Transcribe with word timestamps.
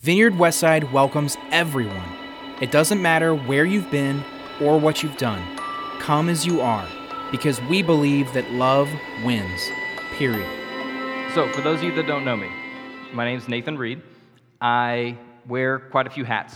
Vineyard 0.00 0.34
Westside 0.34 0.92
welcomes 0.92 1.36
everyone. 1.50 2.08
It 2.60 2.70
doesn't 2.70 3.02
matter 3.02 3.34
where 3.34 3.64
you've 3.64 3.90
been 3.90 4.22
or 4.60 4.78
what 4.78 5.02
you've 5.02 5.16
done. 5.16 5.42
Come 5.98 6.28
as 6.28 6.46
you 6.46 6.60
are, 6.60 6.86
because 7.32 7.60
we 7.62 7.82
believe 7.82 8.32
that 8.32 8.48
love 8.52 8.88
wins. 9.24 9.60
Period. 10.12 10.46
So, 11.34 11.48
for 11.52 11.62
those 11.62 11.78
of 11.78 11.82
you 11.82 11.94
that 11.96 12.06
don't 12.06 12.24
know 12.24 12.36
me, 12.36 12.48
my 13.12 13.24
name 13.24 13.38
is 13.38 13.48
Nathan 13.48 13.76
Reed. 13.76 14.00
I 14.60 15.18
wear 15.48 15.80
quite 15.80 16.06
a 16.06 16.10
few 16.10 16.24
hats 16.24 16.54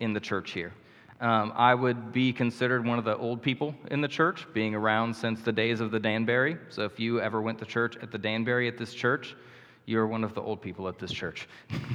in 0.00 0.12
the 0.12 0.20
church 0.20 0.50
here. 0.50 0.74
Um, 1.18 1.54
I 1.56 1.74
would 1.74 2.12
be 2.12 2.30
considered 2.30 2.86
one 2.86 2.98
of 2.98 3.06
the 3.06 3.16
old 3.16 3.40
people 3.40 3.74
in 3.90 4.02
the 4.02 4.08
church, 4.08 4.46
being 4.52 4.74
around 4.74 5.16
since 5.16 5.40
the 5.40 5.52
days 5.52 5.80
of 5.80 5.92
the 5.92 5.98
Danbury. 5.98 6.58
So, 6.68 6.82
if 6.82 7.00
you 7.00 7.22
ever 7.22 7.40
went 7.40 7.58
to 7.60 7.64
church 7.64 7.96
at 8.02 8.12
the 8.12 8.18
Danbury 8.18 8.68
at 8.68 8.76
this 8.76 8.92
church, 8.92 9.34
you're 9.86 10.06
one 10.06 10.24
of 10.24 10.34
the 10.34 10.40
old 10.40 10.60
people 10.60 10.88
at 10.88 10.98
this 10.98 11.12
church. 11.12 11.48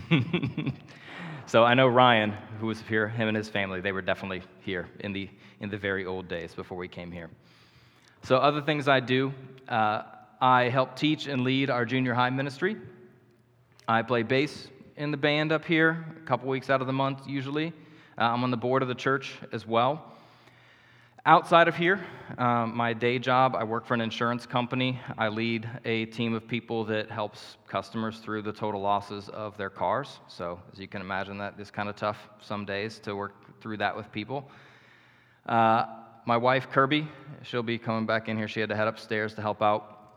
so 1.45 1.63
I 1.63 1.73
know 1.73 1.87
Ryan, 1.87 2.33
who 2.59 2.67
was 2.67 2.81
here, 2.81 3.07
him 3.07 3.27
and 3.27 3.37
his 3.37 3.50
family, 3.50 3.82
they 3.82 3.91
were 3.91 4.01
definitely 4.01 4.43
here 4.61 4.87
in 5.00 5.13
the, 5.13 5.29
in 5.60 5.69
the 5.69 5.77
very 5.77 6.05
old 6.05 6.27
days 6.27 6.54
before 6.54 6.77
we 6.77 6.87
came 6.87 7.11
here. 7.11 7.29
So, 8.23 8.37
other 8.37 8.61
things 8.61 8.87
I 8.87 9.00
do 9.00 9.32
uh, 9.69 10.01
I 10.41 10.69
help 10.69 10.96
teach 10.96 11.27
and 11.27 11.43
lead 11.43 11.69
our 11.69 11.86
junior 11.86 12.13
high 12.13 12.29
ministry. 12.29 12.77
I 13.88 14.01
play 14.01 14.24
bass 14.24 14.68
in 14.96 15.11
the 15.11 15.18
band 15.18 15.51
up 15.51 15.65
here 15.65 16.05
a 16.21 16.25
couple 16.25 16.49
weeks 16.49 16.69
out 16.69 16.82
of 16.82 16.88
the 16.88 16.93
month, 16.93 17.27
usually. 17.27 17.74
Uh, 18.18 18.24
I'm 18.24 18.43
on 18.43 18.51
the 18.51 18.57
board 18.57 18.82
of 18.82 18.88
the 18.88 18.96
church 18.96 19.35
as 19.51 19.65
well. 19.65 20.13
Outside 21.27 21.67
of 21.67 21.75
here, 21.75 21.99
um, 22.37 22.73
my 22.73 22.93
day 22.93 23.19
job, 23.19 23.54
I 23.54 23.65
work 23.65 23.85
for 23.85 23.93
an 23.93 23.99
insurance 23.99 24.45
company. 24.45 24.97
I 25.18 25.27
lead 25.27 25.69
a 25.83 26.05
team 26.05 26.33
of 26.33 26.47
people 26.47 26.85
that 26.85 27.11
helps 27.11 27.57
customers 27.68 28.19
through 28.19 28.43
the 28.43 28.54
total 28.54 28.79
losses 28.79 29.27
of 29.27 29.57
their 29.57 29.69
cars. 29.69 30.21
So, 30.29 30.57
as 30.71 30.79
you 30.79 30.87
can 30.87 31.01
imagine, 31.01 31.37
that 31.39 31.55
is 31.59 31.69
kind 31.69 31.89
of 31.89 31.97
tough 31.97 32.17
some 32.39 32.63
days 32.63 32.99
to 32.99 33.13
work 33.13 33.59
through 33.59 33.75
that 33.75 33.94
with 33.94 34.09
people. 34.13 34.49
Uh, 35.45 35.87
my 36.25 36.37
wife, 36.37 36.69
Kirby, 36.71 37.09
she'll 37.43 37.61
be 37.61 37.77
coming 37.77 38.05
back 38.05 38.30
in 38.30 38.37
here. 38.37 38.47
She 38.47 38.61
had 38.61 38.69
to 38.69 38.75
head 38.77 38.87
upstairs 38.87 39.33
to 39.33 39.41
help 39.41 39.61
out. 39.61 40.13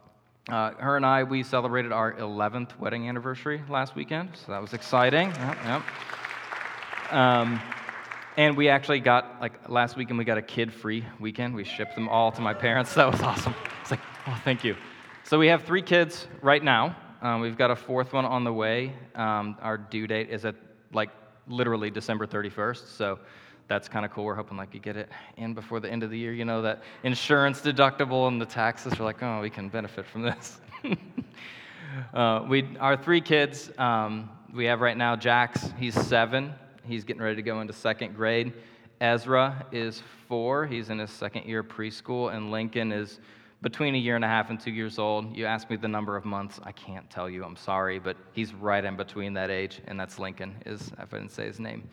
Uh, 0.48 0.74
her 0.74 0.96
and 0.96 1.04
I, 1.04 1.24
we 1.24 1.42
celebrated 1.42 1.90
our 1.90 2.12
11th 2.12 2.78
wedding 2.78 3.08
anniversary 3.08 3.64
last 3.68 3.96
weekend, 3.96 4.36
so 4.36 4.52
that 4.52 4.62
was 4.62 4.74
exciting. 4.74 5.30
Yep, 5.30 5.58
yep. 5.64 7.12
Um, 7.12 7.60
and 8.36 8.56
we 8.56 8.68
actually 8.68 9.00
got, 9.00 9.40
like, 9.40 9.68
last 9.68 9.96
weekend 9.96 10.18
we 10.18 10.24
got 10.24 10.38
a 10.38 10.42
kid 10.42 10.72
free 10.72 11.04
weekend. 11.18 11.54
We 11.54 11.64
shipped 11.64 11.94
them 11.94 12.08
all 12.08 12.30
to 12.32 12.40
my 12.40 12.54
parents. 12.54 12.94
That 13.00 13.10
was 13.10 13.20
awesome. 13.22 13.54
It's 13.82 13.90
like, 13.90 14.00
oh, 14.26 14.40
thank 14.44 14.62
you. 14.64 14.76
So 15.24 15.38
we 15.38 15.48
have 15.48 15.64
three 15.64 15.82
kids 15.82 16.26
right 16.42 16.62
now. 16.62 16.96
Um, 17.22 17.40
we've 17.40 17.56
got 17.56 17.70
a 17.70 17.76
fourth 17.76 18.12
one 18.12 18.24
on 18.24 18.44
the 18.44 18.52
way. 18.52 18.94
Um, 19.14 19.56
our 19.60 19.76
due 19.76 20.06
date 20.06 20.30
is 20.30 20.44
at, 20.44 20.54
like, 20.92 21.10
literally 21.48 21.90
December 21.90 22.26
31st. 22.26 22.96
So 22.96 23.18
that's 23.68 23.88
kind 23.88 24.04
of 24.04 24.12
cool. 24.12 24.24
We're 24.24 24.34
hoping, 24.34 24.56
like, 24.56 24.74
you 24.74 24.80
get 24.80 24.96
it 24.96 25.10
in 25.36 25.54
before 25.54 25.80
the 25.80 25.90
end 25.90 26.02
of 26.02 26.10
the 26.10 26.18
year. 26.18 26.32
You 26.32 26.44
know, 26.44 26.62
that 26.62 26.82
insurance 27.02 27.60
deductible 27.60 28.28
and 28.28 28.40
the 28.40 28.46
taxes 28.46 28.98
are 28.98 29.04
like, 29.04 29.22
oh, 29.22 29.40
we 29.40 29.50
can 29.50 29.68
benefit 29.68 30.06
from 30.06 30.22
this. 30.22 30.60
uh, 32.14 32.44
we, 32.48 32.76
our 32.78 32.96
three 32.96 33.20
kids, 33.20 33.70
um, 33.76 34.30
we 34.52 34.64
have 34.64 34.80
right 34.80 34.96
now 34.96 35.16
Jax, 35.16 35.72
he's 35.78 35.94
seven. 35.94 36.54
He's 36.84 37.04
getting 37.04 37.22
ready 37.22 37.36
to 37.36 37.42
go 37.42 37.60
into 37.60 37.72
second 37.72 38.14
grade. 38.14 38.52
Ezra 39.00 39.66
is 39.72 40.02
four. 40.28 40.66
He's 40.66 40.90
in 40.90 40.98
his 40.98 41.10
second 41.10 41.46
year 41.46 41.62
preschool. 41.64 42.34
And 42.34 42.50
Lincoln 42.50 42.92
is 42.92 43.20
between 43.62 43.94
a 43.94 43.98
year 43.98 44.16
and 44.16 44.24
a 44.24 44.28
half 44.28 44.50
and 44.50 44.58
two 44.58 44.70
years 44.70 44.98
old. 44.98 45.36
You 45.36 45.46
asked 45.46 45.70
me 45.70 45.76
the 45.76 45.88
number 45.88 46.16
of 46.16 46.24
months. 46.24 46.60
I 46.62 46.72
can't 46.72 47.08
tell 47.10 47.28
you. 47.28 47.44
I'm 47.44 47.56
sorry, 47.56 47.98
but 47.98 48.16
he's 48.32 48.54
right 48.54 48.84
in 48.84 48.96
between 48.96 49.34
that 49.34 49.50
age, 49.50 49.80
and 49.86 49.98
that's 49.98 50.18
Lincoln. 50.18 50.56
Is 50.66 50.92
if 50.98 51.12
I 51.12 51.18
didn't 51.18 51.32
say 51.32 51.46
his 51.46 51.60
name. 51.60 51.88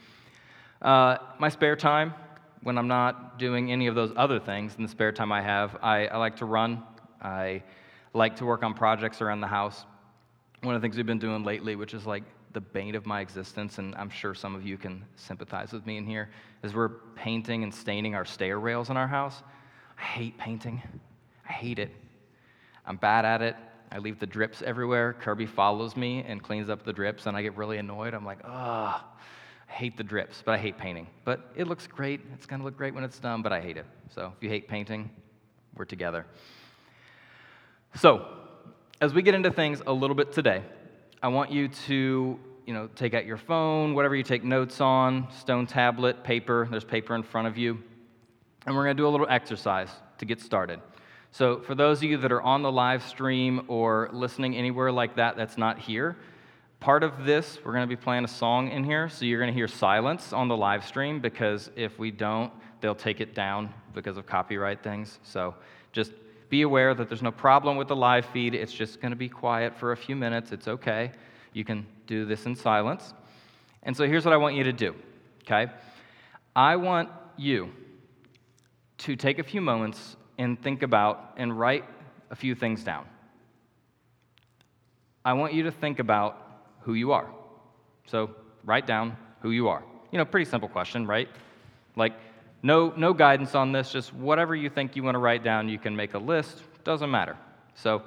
Uh, 0.81 1.17
my 1.39 1.49
spare 1.49 1.75
time, 1.75 2.13
when 2.61 2.77
I'm 2.77 2.87
not 2.87 3.39
doing 3.39 3.71
any 3.71 3.87
of 3.87 3.95
those 3.95 4.13
other 4.15 4.39
things, 4.39 4.75
in 4.77 4.83
the 4.83 4.89
spare 4.89 5.11
time 5.11 5.31
I 5.31 5.41
have, 5.41 5.77
I, 5.81 6.07
I 6.07 6.17
like 6.17 6.37
to 6.37 6.45
run. 6.45 6.83
I 7.21 7.63
like 8.13 8.35
to 8.37 8.45
work 8.45 8.63
on 8.63 8.73
projects 8.73 9.21
around 9.21 9.41
the 9.41 9.47
house. 9.47 9.85
One 10.61 10.75
of 10.75 10.81
the 10.81 10.85
things 10.85 10.97
we've 10.97 11.05
been 11.05 11.19
doing 11.19 11.43
lately, 11.43 11.75
which 11.75 11.93
is 11.93 12.05
like 12.05 12.23
the 12.57 12.61
bane 12.61 12.95
of 12.95 13.05
my 13.05 13.21
existence, 13.21 13.77
and 13.77 13.93
I'm 13.93 14.09
sure 14.09 14.33
some 14.33 14.55
of 14.55 14.65
you 14.65 14.79
can 14.79 15.05
sympathize 15.15 15.71
with 15.71 15.85
me 15.85 15.97
in 15.97 16.07
here, 16.07 16.31
is 16.63 16.73
we're 16.73 16.89
painting 17.13 17.61
and 17.61 17.71
staining 17.71 18.15
our 18.15 18.25
stair 18.25 18.59
rails 18.59 18.89
in 18.89 18.97
our 18.97 19.07
house. 19.07 19.43
I 19.95 20.01
hate 20.01 20.39
painting. 20.39 20.81
I 21.47 21.51
hate 21.51 21.77
it. 21.77 21.91
I'm 22.83 22.97
bad 22.97 23.25
at 23.25 23.43
it. 23.43 23.55
I 23.91 23.99
leave 23.99 24.17
the 24.17 24.25
drips 24.25 24.63
everywhere. 24.63 25.13
Kirby 25.13 25.45
follows 25.45 25.95
me 25.95 26.25
and 26.27 26.41
cleans 26.41 26.67
up 26.67 26.83
the 26.83 26.91
drips, 26.91 27.27
and 27.27 27.37
I 27.37 27.43
get 27.43 27.55
really 27.55 27.77
annoyed. 27.77 28.15
I'm 28.15 28.25
like, 28.25 28.39
ugh, 28.43 29.01
I 29.69 29.71
hate 29.71 29.95
the 29.95 30.03
drips, 30.03 30.41
but 30.43 30.53
I 30.53 30.57
hate 30.57 30.79
painting. 30.79 31.05
But 31.25 31.51
it 31.55 31.67
looks 31.67 31.85
great. 31.85 32.21
It's 32.33 32.47
going 32.47 32.59
to 32.59 32.65
look 32.65 32.75
great 32.75 32.95
when 32.95 33.03
it's 33.03 33.19
done, 33.19 33.43
but 33.43 33.53
I 33.53 33.61
hate 33.61 33.77
it. 33.77 33.85
So 34.15 34.33
if 34.35 34.41
you 34.41 34.49
hate 34.49 34.67
painting, 34.67 35.11
we're 35.75 35.85
together. 35.85 36.25
So, 37.97 38.25
as 38.99 39.13
we 39.13 39.21
get 39.21 39.35
into 39.35 39.51
things 39.51 39.79
a 39.85 39.93
little 39.93 40.15
bit 40.15 40.31
today, 40.31 40.63
I 41.21 41.27
want 41.27 41.51
you 41.51 41.67
to 41.67 42.39
you 42.67 42.73
know, 42.73 42.89
take 42.95 43.13
out 43.13 43.25
your 43.25 43.37
phone, 43.37 43.95
whatever 43.95 44.13
you 44.13 44.23
take 44.23 44.43
notes 44.43 44.81
on, 44.81 45.31
stone 45.31 45.65
tablet, 45.65 46.21
paper, 46.23 46.67
there's 46.69 46.83
paper 46.83 47.15
in 47.15 47.23
front 47.23 47.47
of 47.47 47.57
you. 47.57 47.81
And 48.65 48.75
we're 48.75 48.83
going 48.83 48.97
to 48.97 49.01
do 49.01 49.07
a 49.07 49.09
little 49.09 49.25
exercise 49.29 49.89
to 50.17 50.25
get 50.25 50.41
started. 50.41 50.81
So, 51.31 51.61
for 51.61 51.75
those 51.75 51.99
of 51.99 52.03
you 52.03 52.17
that 52.17 52.31
are 52.31 52.41
on 52.41 52.63
the 52.63 52.71
live 52.71 53.03
stream 53.03 53.63
or 53.69 54.09
listening 54.11 54.57
anywhere 54.57 54.91
like 54.91 55.15
that 55.15 55.37
that's 55.37 55.57
not 55.57 55.79
here, 55.79 56.17
part 56.81 57.03
of 57.03 57.23
this, 57.23 57.57
we're 57.63 57.71
going 57.71 57.87
to 57.87 57.95
be 57.95 58.01
playing 58.01 58.25
a 58.25 58.29
song 58.29 58.69
in 58.69 58.83
here. 58.83 59.07
So, 59.07 59.23
you're 59.23 59.39
going 59.39 59.51
to 59.51 59.57
hear 59.57 59.69
silence 59.69 60.33
on 60.33 60.49
the 60.49 60.57
live 60.57 60.85
stream 60.85 61.21
because 61.21 61.71
if 61.77 61.97
we 61.97 62.11
don't, 62.11 62.51
they'll 62.81 62.95
take 62.95 63.21
it 63.21 63.33
down 63.33 63.73
because 63.93 64.17
of 64.17 64.25
copyright 64.25 64.83
things. 64.83 65.19
So, 65.23 65.55
just 65.93 66.11
be 66.49 66.63
aware 66.63 66.93
that 66.93 67.07
there's 67.07 67.23
no 67.23 67.31
problem 67.31 67.77
with 67.77 67.87
the 67.87 67.95
live 67.95 68.25
feed. 68.25 68.53
It's 68.53 68.73
just 68.73 68.99
going 68.99 69.11
to 69.11 69.17
be 69.17 69.29
quiet 69.29 69.73
for 69.73 69.93
a 69.93 69.97
few 69.97 70.17
minutes. 70.17 70.51
It's 70.51 70.67
okay. 70.67 71.13
You 71.57 71.65
can 71.65 71.87
do 72.05 72.23
this 72.23 72.45
in 72.45 72.55
silence. 72.55 73.15
And 73.81 73.97
so 73.97 74.05
here's 74.05 74.23
what 74.23 74.33
I 74.33 74.37
want 74.37 74.55
you 74.55 74.63
to 74.65 74.71
do, 74.71 74.93
okay? 75.41 75.71
I 76.55 76.75
want 76.75 77.09
you 77.35 77.71
to 78.99 79.15
take 79.15 79.39
a 79.39 79.43
few 79.43 79.59
moments 79.59 80.17
and 80.37 80.61
think 80.61 80.83
about 80.83 81.33
and 81.35 81.57
write 81.57 81.83
a 82.29 82.35
few 82.35 82.53
things 82.53 82.83
down. 82.83 83.07
I 85.25 85.33
want 85.33 85.55
you 85.55 85.63
to 85.63 85.71
think 85.71 85.97
about 85.97 86.37
who 86.81 86.93
you 86.93 87.11
are. 87.11 87.27
So 88.05 88.29
write 88.63 88.85
down 88.85 89.17
who 89.41 89.49
you 89.49 89.67
are. 89.67 89.83
You 90.11 90.19
know, 90.19 90.25
pretty 90.25 90.47
simple 90.47 90.69
question, 90.69 91.07
right? 91.07 91.27
Like, 91.95 92.13
no, 92.61 92.93
no 92.95 93.13
guidance 93.13 93.55
on 93.55 93.71
this, 93.71 93.91
just 93.91 94.13
whatever 94.13 94.55
you 94.55 94.69
think 94.69 94.95
you 94.95 95.01
want 95.01 95.15
to 95.15 95.19
write 95.19 95.43
down, 95.43 95.69
you 95.69 95.79
can 95.79 95.95
make 95.95 96.13
a 96.13 96.19
list, 96.19 96.61
doesn't 96.83 97.09
matter. 97.09 97.35
So 97.73 98.03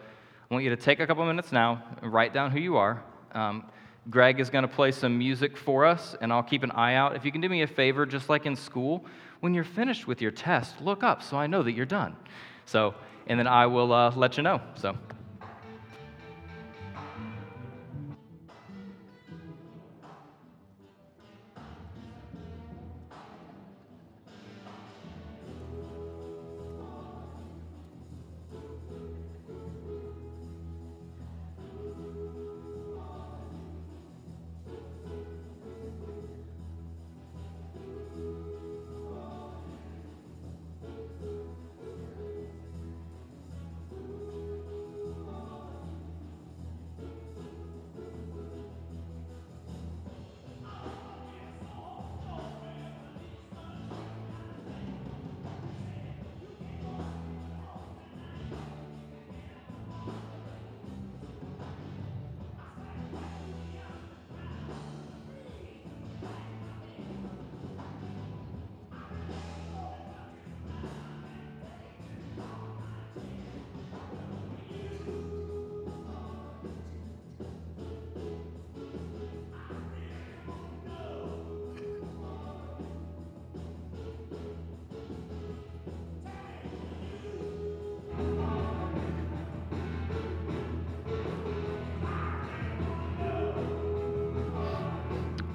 I 0.49 0.55
want 0.55 0.63
you 0.63 0.71
to 0.71 0.77
take 0.77 1.01
a 1.01 1.07
couple 1.07 1.25
minutes 1.27 1.51
now 1.51 1.83
and 2.01 2.13
write 2.13 2.33
down 2.33 2.53
who 2.53 2.61
you 2.61 2.77
are. 2.77 3.03
Um, 3.33 3.65
Greg 4.09 4.41
is 4.41 4.51
going 4.51 4.63
to 4.63 4.69
play 4.69 4.93
some 4.93 5.17
music 5.19 5.57
for 5.57 5.85
us, 5.85 6.17
and 6.21 6.33
I'll 6.33 6.43
keep 6.43 6.63
an 6.63 6.71
eye 6.73 6.95
out. 6.95 7.15
If 7.15 7.25
you 7.25 7.33
can 7.33 7.41
do 7.41 7.49
me 7.49 7.63
a 7.63 7.67
favor, 7.67 8.07
just 8.07 8.29
like 8.29 8.47
in 8.47 8.57
school, 8.57 9.05
when 9.41 9.55
you're 9.55 9.65
finished 9.65 10.07
with 10.07 10.21
your 10.21 10.31
test, 10.31 10.81
look 10.81 11.03
up 11.03 11.23
so 11.23 11.37
I 11.37 11.47
know 11.47 11.63
that 11.63 11.73
you're 11.73 11.87
done. 11.87 12.17
So, 12.65 12.95
and 13.27 13.39
then 13.39 13.47
I 13.47 13.67
will 13.67 13.93
uh, 13.93 14.13
let 14.17 14.37
you 14.37 14.43
know. 14.43 14.61
So. 14.75 14.97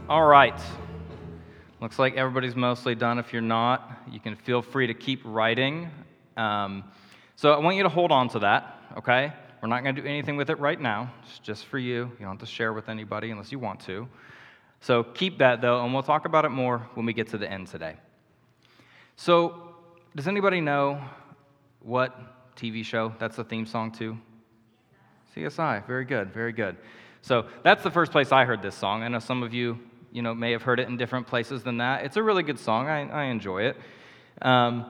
All 0.08 0.24
right. 0.24 0.54
Looks 1.82 1.98
like 1.98 2.16
everybody's 2.16 2.56
mostly 2.56 2.94
done. 2.94 3.18
If 3.18 3.34
you're 3.34 3.42
not, 3.42 4.04
you 4.12 4.20
can 4.20 4.36
feel 4.36 4.62
free 4.62 4.86
to 4.86 4.94
keep 4.94 5.20
writing. 5.26 5.90
Um, 6.38 6.84
so 7.36 7.52
I 7.52 7.58
want 7.58 7.76
you 7.76 7.82
to 7.82 7.90
hold 7.90 8.12
on 8.12 8.30
to 8.30 8.40
that, 8.40 8.82
okay? 9.00 9.34
We're 9.64 9.68
not 9.68 9.82
going 9.82 9.96
to 9.96 10.04
do 10.04 10.08
anything 10.08 10.38
with 10.38 10.52
it 10.52 10.60
right 10.60 10.80
now. 10.80 11.12
It's 11.24 11.40
just 11.40 11.66
for 11.66 11.80
you. 11.80 12.12
You 12.20 12.20
don't 12.20 12.34
have 12.34 12.40
to 12.42 12.46
share 12.46 12.72
with 12.72 12.88
anybody 12.88 13.32
unless 13.32 13.52
you 13.52 13.58
want 13.58 13.80
to. 13.88 14.08
So 14.80 15.02
keep 15.04 15.40
that, 15.40 15.60
though, 15.60 15.84
and 15.84 15.92
we'll 15.92 16.04
talk 16.04 16.26
about 16.26 16.46
it 16.46 16.50
more 16.50 16.88
when 16.94 17.08
we 17.08 17.14
get 17.14 17.30
to 17.30 17.40
the 17.40 17.52
end 17.52 17.66
today. 17.66 17.96
So, 19.16 19.74
does 20.16 20.28
anybody 20.28 20.62
know 20.62 21.02
what 21.80 22.56
TV 22.56 22.86
show 22.86 23.12
that's 23.18 23.38
the 23.38 23.44
theme 23.44 23.66
song 23.66 23.92
to? 23.94 24.16
CSI. 25.36 25.88
Very 25.88 26.06
good, 26.06 26.32
very 26.32 26.54
good. 26.54 26.78
So, 27.24 27.48
that's 27.64 27.82
the 27.82 27.90
first 27.90 28.12
place 28.12 28.32
I 28.32 28.46
heard 28.46 28.62
this 28.62 28.76
song. 28.76 29.02
I 29.02 29.08
know 29.08 29.18
some 29.18 29.42
of 29.42 29.52
you, 29.52 29.80
you 30.16 30.22
know, 30.22 30.34
may 30.34 30.54
have 30.54 30.62
heard 30.62 30.80
it 30.80 30.88
in 30.88 30.96
different 30.96 31.28
places 31.28 31.62
than 31.62 31.80
that. 31.80 32.06
It's 32.06 32.16
a 32.16 32.24
really 32.24 32.42
good 32.42 32.58
song. 32.58 32.88
I, 32.88 33.10
I 33.10 33.24
enjoy 33.26 33.64
it. 33.64 33.78
Um, 34.42 34.86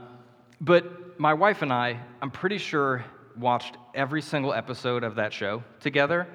but 0.62 1.20
my 1.20 1.34
wife 1.34 1.64
and 1.64 1.74
I, 1.74 2.00
I'm 2.22 2.30
pretty 2.30 2.60
sure, 2.60 3.04
watched 3.36 3.76
every 3.96 4.22
single 4.22 4.54
episode 4.54 5.04
of 5.04 5.16
that 5.16 5.34
show 5.34 5.64
together. 5.80 6.28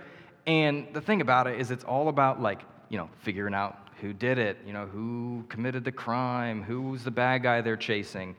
And 0.45 0.89
the 0.93 1.01
thing 1.01 1.21
about 1.21 1.47
it 1.47 1.61
is, 1.61 1.71
it's 1.71 1.85
all 1.85 2.09
about 2.09 2.43
like, 2.43 2.63
you 2.89 2.99
know, 2.99 3.09
figuring 3.21 3.55
out 3.55 3.79
who 4.01 4.13
did 4.13 4.39
it, 4.39 4.59
you 4.67 4.73
know, 4.73 4.87
who 4.87 5.45
committed 5.49 5.85
the 5.85 5.93
crime, 5.93 6.61
who's 6.61 7.05
the 7.05 7.13
bad 7.13 7.45
guy 7.45 7.61
they're 7.61 7.77
chasing. 7.77 8.35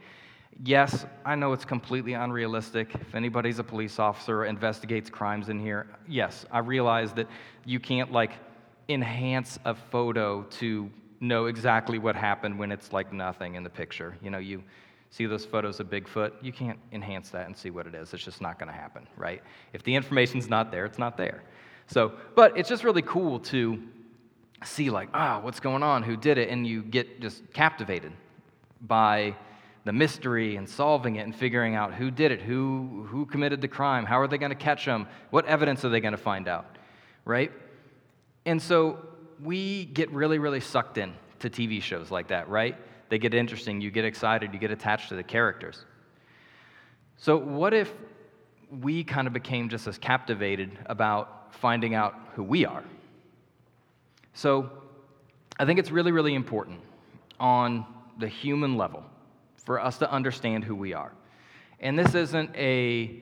Yes, 0.66 1.06
I 1.24 1.36
know 1.36 1.54
it's 1.54 1.64
completely 1.64 2.12
unrealistic. 2.12 2.94
If 2.94 3.16
anybody's 3.16 3.60
a 3.60 3.64
police 3.64 4.00
officer 4.00 4.42
or 4.42 4.46
investigates 4.46 5.10
crimes 5.10 5.48
in 5.48 5.62
here, 5.62 5.88
yes, 6.10 6.46
I 6.52 6.60
realize 6.60 7.14
that 7.14 7.28
you 7.64 7.80
can't 7.80 8.12
like 8.12 8.32
enhance 8.90 9.60
a 9.66 9.76
photo 9.76 10.44
to 10.44 10.90
know 11.20 11.46
exactly 11.46 12.00
what 12.00 12.16
happened 12.16 12.58
when 12.58 12.72
it's 12.72 12.92
like 12.92 13.14
nothing 13.14 13.56
in 13.56 13.64
the 13.64 13.70
picture. 13.70 14.18
You 14.22 14.32
know, 14.32 14.40
you 14.40 14.64
see 15.12 15.26
those 15.26 15.46
photos 15.46 15.80
of 15.80 15.88
Bigfoot, 15.90 16.32
you 16.42 16.52
can't 16.52 16.80
enhance 16.92 17.30
that 17.30 17.46
and 17.46 17.56
see 17.56 17.70
what 17.70 17.86
it 17.86 17.94
is. 17.94 18.14
It's 18.14 18.24
just 18.24 18.42
not 18.42 18.58
going 18.58 18.72
to 18.72 18.78
happen, 18.78 19.06
right? 19.18 19.44
If 19.74 19.84
the 19.84 19.94
information's 19.94 20.50
not 20.50 20.72
there, 20.72 20.86
it's 20.86 20.98
not 20.98 21.18
there. 21.18 21.44
So, 21.88 22.14
but 22.36 22.58
it's 22.58 22.70
just 22.70 22.84
really 22.84 23.02
cool 23.02 23.40
to 23.40 23.82
see, 24.64 24.90
like, 24.90 25.10
ah, 25.14 25.42
what's 25.42 25.60
going 25.60 25.84
on? 25.84 26.04
Who 26.04 26.16
did 26.16 26.38
it? 26.38 26.50
And 26.50 26.66
you 26.66 26.82
get 26.82 27.20
just 27.20 27.52
captivated 27.54 28.14
by 28.82 29.36
the 29.84 29.92
mystery 29.92 30.56
and 30.56 30.70
solving 30.70 31.18
it 31.18 31.22
and 31.22 31.36
figuring 31.36 31.76
out 31.76 31.94
who 31.94 32.12
did 32.12 32.32
it, 32.32 32.42
who, 32.42 33.06
who 33.10 33.26
committed 33.26 33.60
the 33.60 33.68
crime, 33.68 34.06
how 34.06 34.20
are 34.20 34.28
they 34.28 34.38
going 34.38 34.52
to 34.52 34.56
catch 34.56 34.86
them, 34.86 35.08
what 35.32 35.46
evidence 35.46 35.84
are 35.84 35.90
they 35.90 36.00
going 36.00 36.14
to 36.14 36.18
find 36.18 36.48
out, 36.48 36.78
right? 37.26 37.52
And 38.46 38.62
so 38.62 39.00
we 39.44 39.86
get 39.86 40.12
really, 40.12 40.40
really 40.40 40.60
sucked 40.60 40.98
in 40.98 41.14
to 41.40 41.50
TV 41.50 41.82
shows 41.82 42.12
like 42.12 42.28
that, 42.30 42.50
right? 42.50 42.76
They 43.10 43.18
get 43.18 43.34
interesting, 43.34 43.82
you 43.82 43.92
get 43.92 44.06
excited, 44.06 44.54
you 44.54 44.60
get 44.60 44.72
attached 44.72 45.10
to 45.10 45.16
the 45.16 45.24
characters. 45.24 45.86
So, 47.18 47.38
what 47.38 47.74
if 47.74 47.94
we 48.82 49.04
kind 49.04 49.28
of 49.28 49.34
became 49.34 49.70
just 49.70 49.86
as 49.86 49.98
captivated 49.98 50.72
about 50.86 51.54
finding 51.54 51.94
out 51.94 52.16
who 52.36 52.44
we 52.44 52.66
are? 52.66 52.84
So, 54.34 54.72
I 55.60 55.66
think 55.66 55.78
it's 55.78 55.92
really, 55.92 56.12
really 56.12 56.34
important 56.34 56.80
on 57.40 57.86
the 58.18 58.28
human 58.28 58.78
level 58.78 59.04
for 59.58 59.80
us 59.80 59.98
to 59.98 60.12
understand 60.12 60.64
who 60.64 60.76
we 60.76 60.94
are. 60.94 61.12
And 61.80 61.98
this 61.98 62.16
isn't 62.16 62.56
a 62.56 63.22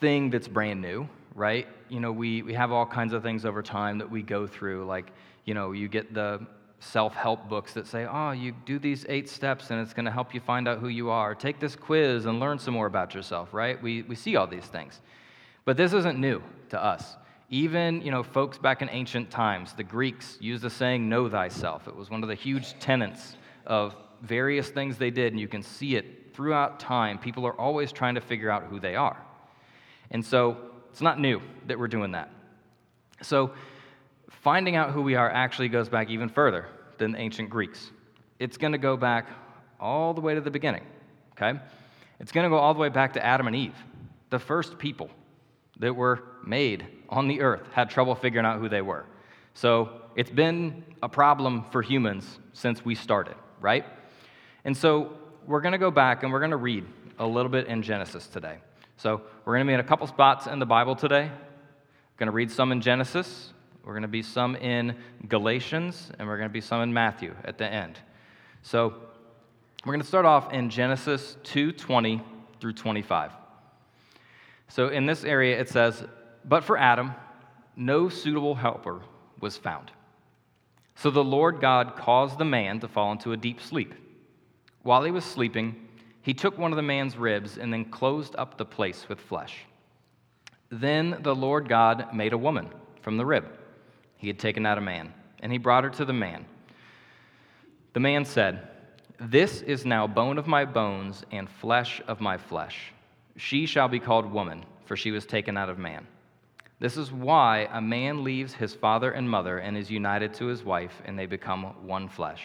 thing 0.00 0.30
that's 0.30 0.48
brand 0.48 0.80
new, 0.80 1.08
right? 1.40 1.66
You 1.88 2.00
know, 2.00 2.12
we, 2.12 2.42
we 2.42 2.52
have 2.52 2.70
all 2.70 2.84
kinds 2.84 3.14
of 3.14 3.22
things 3.22 3.46
over 3.46 3.62
time 3.62 3.96
that 3.98 4.10
we 4.10 4.22
go 4.22 4.46
through. 4.46 4.84
Like, 4.84 5.10
you 5.46 5.54
know, 5.54 5.72
you 5.72 5.88
get 5.88 6.12
the 6.12 6.46
self 6.80 7.14
help 7.14 7.48
books 7.48 7.72
that 7.72 7.86
say, 7.86 8.04
oh, 8.04 8.32
you 8.32 8.54
do 8.66 8.78
these 8.78 9.06
eight 9.08 9.26
steps 9.26 9.70
and 9.70 9.80
it's 9.80 9.94
going 9.94 10.04
to 10.04 10.10
help 10.10 10.34
you 10.34 10.40
find 10.40 10.68
out 10.68 10.78
who 10.78 10.88
you 10.88 11.08
are. 11.08 11.34
Take 11.34 11.58
this 11.58 11.74
quiz 11.74 12.26
and 12.26 12.40
learn 12.40 12.58
some 12.58 12.74
more 12.74 12.86
about 12.86 13.14
yourself, 13.14 13.54
right? 13.54 13.82
We, 13.82 14.02
we 14.02 14.16
see 14.16 14.36
all 14.36 14.46
these 14.46 14.66
things. 14.66 15.00
But 15.64 15.78
this 15.78 15.94
isn't 15.94 16.18
new 16.18 16.42
to 16.68 16.82
us. 16.82 17.16
Even, 17.48 18.02
you 18.02 18.10
know, 18.10 18.22
folks 18.22 18.58
back 18.58 18.82
in 18.82 18.90
ancient 18.90 19.30
times, 19.30 19.72
the 19.72 19.82
Greeks 19.82 20.36
used 20.40 20.62
the 20.62 20.70
saying, 20.70 21.08
know 21.08 21.28
thyself. 21.28 21.88
It 21.88 21.96
was 21.96 22.10
one 22.10 22.22
of 22.22 22.28
the 22.28 22.34
huge 22.34 22.78
tenets 22.80 23.34
of 23.66 23.96
various 24.20 24.68
things 24.68 24.98
they 24.98 25.10
did, 25.10 25.32
and 25.32 25.40
you 25.40 25.48
can 25.48 25.62
see 25.62 25.96
it 25.96 26.34
throughout 26.34 26.78
time. 26.78 27.18
People 27.18 27.46
are 27.46 27.58
always 27.58 27.92
trying 27.92 28.14
to 28.14 28.20
figure 28.20 28.50
out 28.50 28.64
who 28.64 28.78
they 28.78 28.94
are. 28.94 29.16
And 30.10 30.24
so 30.24 30.69
it's 30.90 31.00
not 31.00 31.18
new 31.18 31.40
that 31.66 31.78
we're 31.78 31.88
doing 31.88 32.12
that. 32.12 32.30
So 33.22 33.52
finding 34.42 34.76
out 34.76 34.90
who 34.90 35.02
we 35.02 35.14
are 35.14 35.30
actually 35.30 35.68
goes 35.68 35.88
back 35.88 36.08
even 36.10 36.28
further 36.28 36.66
than 36.98 37.12
the 37.12 37.18
ancient 37.18 37.50
Greeks. 37.50 37.90
It's 38.38 38.56
going 38.56 38.72
to 38.72 38.78
go 38.78 38.96
back 38.96 39.28
all 39.78 40.14
the 40.14 40.20
way 40.20 40.34
to 40.34 40.40
the 40.40 40.50
beginning, 40.50 40.84
okay? 41.32 41.58
It's 42.20 42.32
going 42.32 42.44
to 42.44 42.50
go 42.50 42.56
all 42.56 42.74
the 42.74 42.80
way 42.80 42.88
back 42.88 43.14
to 43.14 43.24
Adam 43.24 43.46
and 43.46 43.56
Eve, 43.56 43.74
the 44.30 44.38
first 44.38 44.78
people 44.78 45.10
that 45.78 45.94
were 45.94 46.22
made 46.44 46.86
on 47.08 47.28
the 47.28 47.40
earth 47.40 47.66
had 47.72 47.90
trouble 47.90 48.14
figuring 48.14 48.46
out 48.46 48.58
who 48.58 48.68
they 48.68 48.82
were. 48.82 49.06
So 49.54 50.02
it's 50.14 50.30
been 50.30 50.84
a 51.02 51.08
problem 51.08 51.64
for 51.70 51.82
humans 51.82 52.38
since 52.52 52.84
we 52.84 52.94
started, 52.94 53.34
right? 53.60 53.84
And 54.64 54.76
so 54.76 55.16
we're 55.46 55.60
going 55.60 55.72
to 55.72 55.78
go 55.78 55.90
back 55.90 56.22
and 56.22 56.32
we're 56.32 56.38
going 56.38 56.50
to 56.50 56.56
read 56.56 56.84
a 57.18 57.26
little 57.26 57.50
bit 57.50 57.66
in 57.66 57.82
Genesis 57.82 58.26
today. 58.26 58.58
So 59.00 59.22
we're 59.46 59.54
going 59.54 59.66
to 59.66 59.70
be 59.70 59.72
in 59.72 59.80
a 59.80 59.84
couple 59.84 60.06
spots 60.06 60.46
in 60.46 60.58
the 60.58 60.66
Bible 60.66 60.94
today. 60.94 61.22
We're 61.22 62.18
going 62.18 62.26
to 62.26 62.32
read 62.32 62.50
some 62.50 62.70
in 62.70 62.82
Genesis, 62.82 63.54
we're 63.82 63.94
going 63.94 64.02
to 64.02 64.08
be 64.08 64.22
some 64.22 64.56
in 64.56 64.94
Galatians, 65.26 66.10
and 66.18 66.28
we're 66.28 66.36
going 66.36 66.50
to 66.50 66.52
be 66.52 66.60
some 66.60 66.82
in 66.82 66.92
Matthew 66.92 67.34
at 67.44 67.56
the 67.56 67.64
end. 67.66 67.98
So 68.60 68.92
we're 69.86 69.94
going 69.94 70.02
to 70.02 70.06
start 70.06 70.26
off 70.26 70.52
in 70.52 70.68
Genesis 70.68 71.38
2:20 71.44 72.20
through 72.60 72.74
25. 72.74 73.32
So 74.68 74.88
in 74.88 75.06
this 75.06 75.24
area 75.24 75.58
it 75.58 75.70
says, 75.70 76.04
"But 76.44 76.62
for 76.62 76.76
Adam, 76.76 77.14
no 77.76 78.10
suitable 78.10 78.54
helper 78.54 79.00
was 79.40 79.56
found. 79.56 79.90
So 80.94 81.10
the 81.10 81.24
Lord 81.24 81.58
God 81.58 81.96
caused 81.96 82.36
the 82.36 82.44
man 82.44 82.80
to 82.80 82.88
fall 82.88 83.12
into 83.12 83.32
a 83.32 83.38
deep 83.38 83.62
sleep. 83.62 83.94
While 84.82 85.04
he 85.04 85.10
was 85.10 85.24
sleeping, 85.24 85.88
he 86.22 86.34
took 86.34 86.58
one 86.58 86.72
of 86.72 86.76
the 86.76 86.82
man's 86.82 87.16
ribs 87.16 87.58
and 87.58 87.72
then 87.72 87.84
closed 87.84 88.34
up 88.36 88.58
the 88.58 88.64
place 88.64 89.08
with 89.08 89.20
flesh. 89.20 89.64
Then 90.70 91.18
the 91.22 91.34
Lord 91.34 91.68
God 91.68 92.14
made 92.14 92.32
a 92.32 92.38
woman 92.38 92.68
from 93.02 93.16
the 93.16 93.26
rib 93.26 93.46
he 94.20 94.26
had 94.26 94.38
taken 94.38 94.66
out 94.66 94.76
a 94.76 94.82
man, 94.82 95.14
and 95.40 95.50
he 95.50 95.56
brought 95.56 95.84
her 95.84 95.90
to 95.90 96.04
the 96.04 96.12
man. 96.12 96.44
The 97.94 98.00
man 98.00 98.26
said, 98.26 98.68
This 99.18 99.62
is 99.62 99.86
now 99.86 100.06
bone 100.06 100.36
of 100.36 100.46
my 100.46 100.66
bones 100.66 101.24
and 101.32 101.48
flesh 101.48 102.02
of 102.06 102.20
my 102.20 102.36
flesh. 102.36 102.92
She 103.38 103.64
shall 103.64 103.88
be 103.88 103.98
called 103.98 104.30
woman, 104.30 104.66
for 104.84 104.94
she 104.94 105.10
was 105.10 105.24
taken 105.24 105.56
out 105.56 105.70
of 105.70 105.78
man. 105.78 106.06
This 106.80 106.98
is 106.98 107.10
why 107.10 107.66
a 107.72 107.80
man 107.80 108.22
leaves 108.22 108.52
his 108.52 108.74
father 108.74 109.12
and 109.12 109.28
mother 109.28 109.58
and 109.58 109.74
is 109.74 109.90
united 109.90 110.34
to 110.34 110.46
his 110.46 110.62
wife, 110.62 111.00
and 111.06 111.18
they 111.18 111.26
become 111.26 111.64
one 111.86 112.06
flesh. 112.06 112.42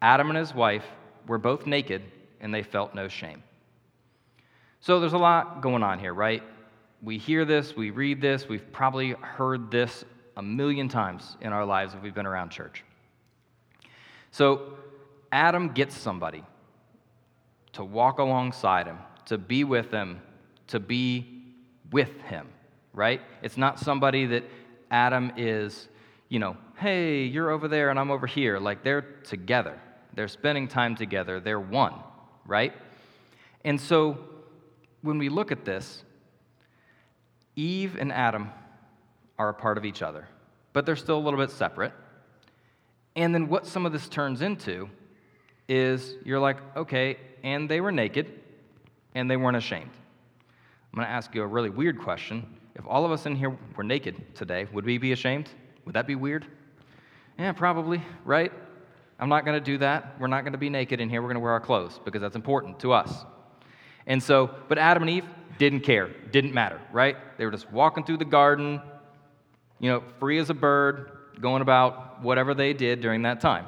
Adam 0.00 0.30
and 0.30 0.38
his 0.38 0.54
wife 0.54 0.84
were 1.26 1.38
both 1.38 1.66
naked, 1.66 2.02
and 2.46 2.54
they 2.54 2.62
felt 2.62 2.94
no 2.94 3.08
shame. 3.08 3.42
So 4.78 5.00
there's 5.00 5.14
a 5.14 5.18
lot 5.18 5.62
going 5.62 5.82
on 5.82 5.98
here, 5.98 6.14
right? 6.14 6.44
We 7.02 7.18
hear 7.18 7.44
this, 7.44 7.74
we 7.74 7.90
read 7.90 8.20
this, 8.20 8.48
we've 8.48 8.72
probably 8.72 9.10
heard 9.20 9.68
this 9.68 10.04
a 10.36 10.42
million 10.44 10.88
times 10.88 11.36
in 11.40 11.52
our 11.52 11.64
lives 11.64 11.94
if 11.94 12.02
we've 12.02 12.14
been 12.14 12.24
around 12.24 12.50
church. 12.50 12.84
So, 14.30 14.74
Adam 15.32 15.72
gets 15.72 15.98
somebody 15.98 16.44
to 17.72 17.82
walk 17.82 18.20
alongside 18.20 18.86
him, 18.86 18.98
to 19.24 19.38
be 19.38 19.64
with 19.64 19.90
him, 19.90 20.20
to 20.68 20.78
be 20.78 21.42
with 21.90 22.20
him, 22.28 22.46
right? 22.92 23.20
It's 23.42 23.56
not 23.56 23.80
somebody 23.80 24.24
that 24.26 24.44
Adam 24.92 25.32
is, 25.36 25.88
you 26.28 26.38
know, 26.38 26.56
hey, 26.76 27.24
you're 27.24 27.50
over 27.50 27.66
there 27.66 27.90
and 27.90 27.98
I'm 27.98 28.12
over 28.12 28.28
here. 28.28 28.60
Like 28.60 28.84
they're 28.84 29.02
together, 29.24 29.80
they're 30.14 30.28
spending 30.28 30.68
time 30.68 30.94
together, 30.94 31.40
they're 31.40 31.58
one, 31.58 31.94
right? 32.46 32.72
And 33.64 33.80
so, 33.80 34.18
when 35.02 35.18
we 35.18 35.28
look 35.28 35.52
at 35.52 35.64
this, 35.64 36.02
Eve 37.54 37.96
and 37.98 38.12
Adam 38.12 38.50
are 39.38 39.48
a 39.48 39.54
part 39.54 39.78
of 39.78 39.84
each 39.84 40.02
other, 40.02 40.26
but 40.72 40.86
they're 40.86 40.96
still 40.96 41.18
a 41.18 41.24
little 41.24 41.38
bit 41.38 41.50
separate. 41.50 41.92
And 43.14 43.34
then 43.34 43.48
what 43.48 43.66
some 43.66 43.86
of 43.86 43.92
this 43.92 44.08
turns 44.08 44.42
into 44.42 44.88
is 45.68 46.16
you're 46.24 46.38
like, 46.38 46.58
okay, 46.76 47.16
and 47.42 47.68
they 47.68 47.80
were 47.80 47.92
naked 47.92 48.40
and 49.14 49.30
they 49.30 49.36
weren't 49.36 49.56
ashamed. 49.56 49.90
I'm 50.92 50.96
going 50.96 51.06
to 51.06 51.12
ask 51.12 51.34
you 51.34 51.42
a 51.42 51.46
really 51.46 51.70
weird 51.70 51.98
question. 51.98 52.46
If 52.74 52.86
all 52.86 53.04
of 53.04 53.10
us 53.10 53.26
in 53.26 53.34
here 53.34 53.56
were 53.74 53.84
naked 53.84 54.34
today, 54.34 54.66
would 54.72 54.84
we 54.84 54.98
be 54.98 55.12
ashamed? 55.12 55.48
Would 55.86 55.94
that 55.94 56.06
be 56.06 56.14
weird? 56.14 56.46
Yeah, 57.38 57.52
probably, 57.52 58.02
right? 58.24 58.52
I'm 59.18 59.28
not 59.28 59.44
going 59.44 59.58
to 59.58 59.64
do 59.64 59.78
that. 59.78 60.16
We're 60.18 60.26
not 60.26 60.42
going 60.42 60.52
to 60.52 60.58
be 60.58 60.68
naked 60.68 61.00
in 61.00 61.08
here. 61.08 61.22
We're 61.22 61.28
going 61.28 61.36
to 61.36 61.40
wear 61.40 61.52
our 61.52 61.60
clothes 61.60 61.98
because 62.04 62.20
that's 62.20 62.36
important 62.36 62.80
to 62.80 62.92
us. 62.92 63.24
And 64.06 64.22
so, 64.22 64.50
but 64.68 64.78
Adam 64.78 65.02
and 65.02 65.10
Eve 65.10 65.24
didn't 65.58 65.80
care, 65.80 66.10
didn't 66.30 66.52
matter, 66.52 66.80
right? 66.92 67.16
They 67.38 67.44
were 67.46 67.50
just 67.50 67.70
walking 67.72 68.04
through 68.04 68.18
the 68.18 68.26
garden, 68.26 68.80
you 69.80 69.90
know, 69.90 70.02
free 70.20 70.38
as 70.38 70.50
a 70.50 70.54
bird. 70.54 71.12
going 71.40 71.62
about 71.62 72.22
whatever 72.22 72.54
they 72.54 72.72
did 72.72 73.00
during 73.00 73.22
that 73.22 73.40
time. 73.40 73.66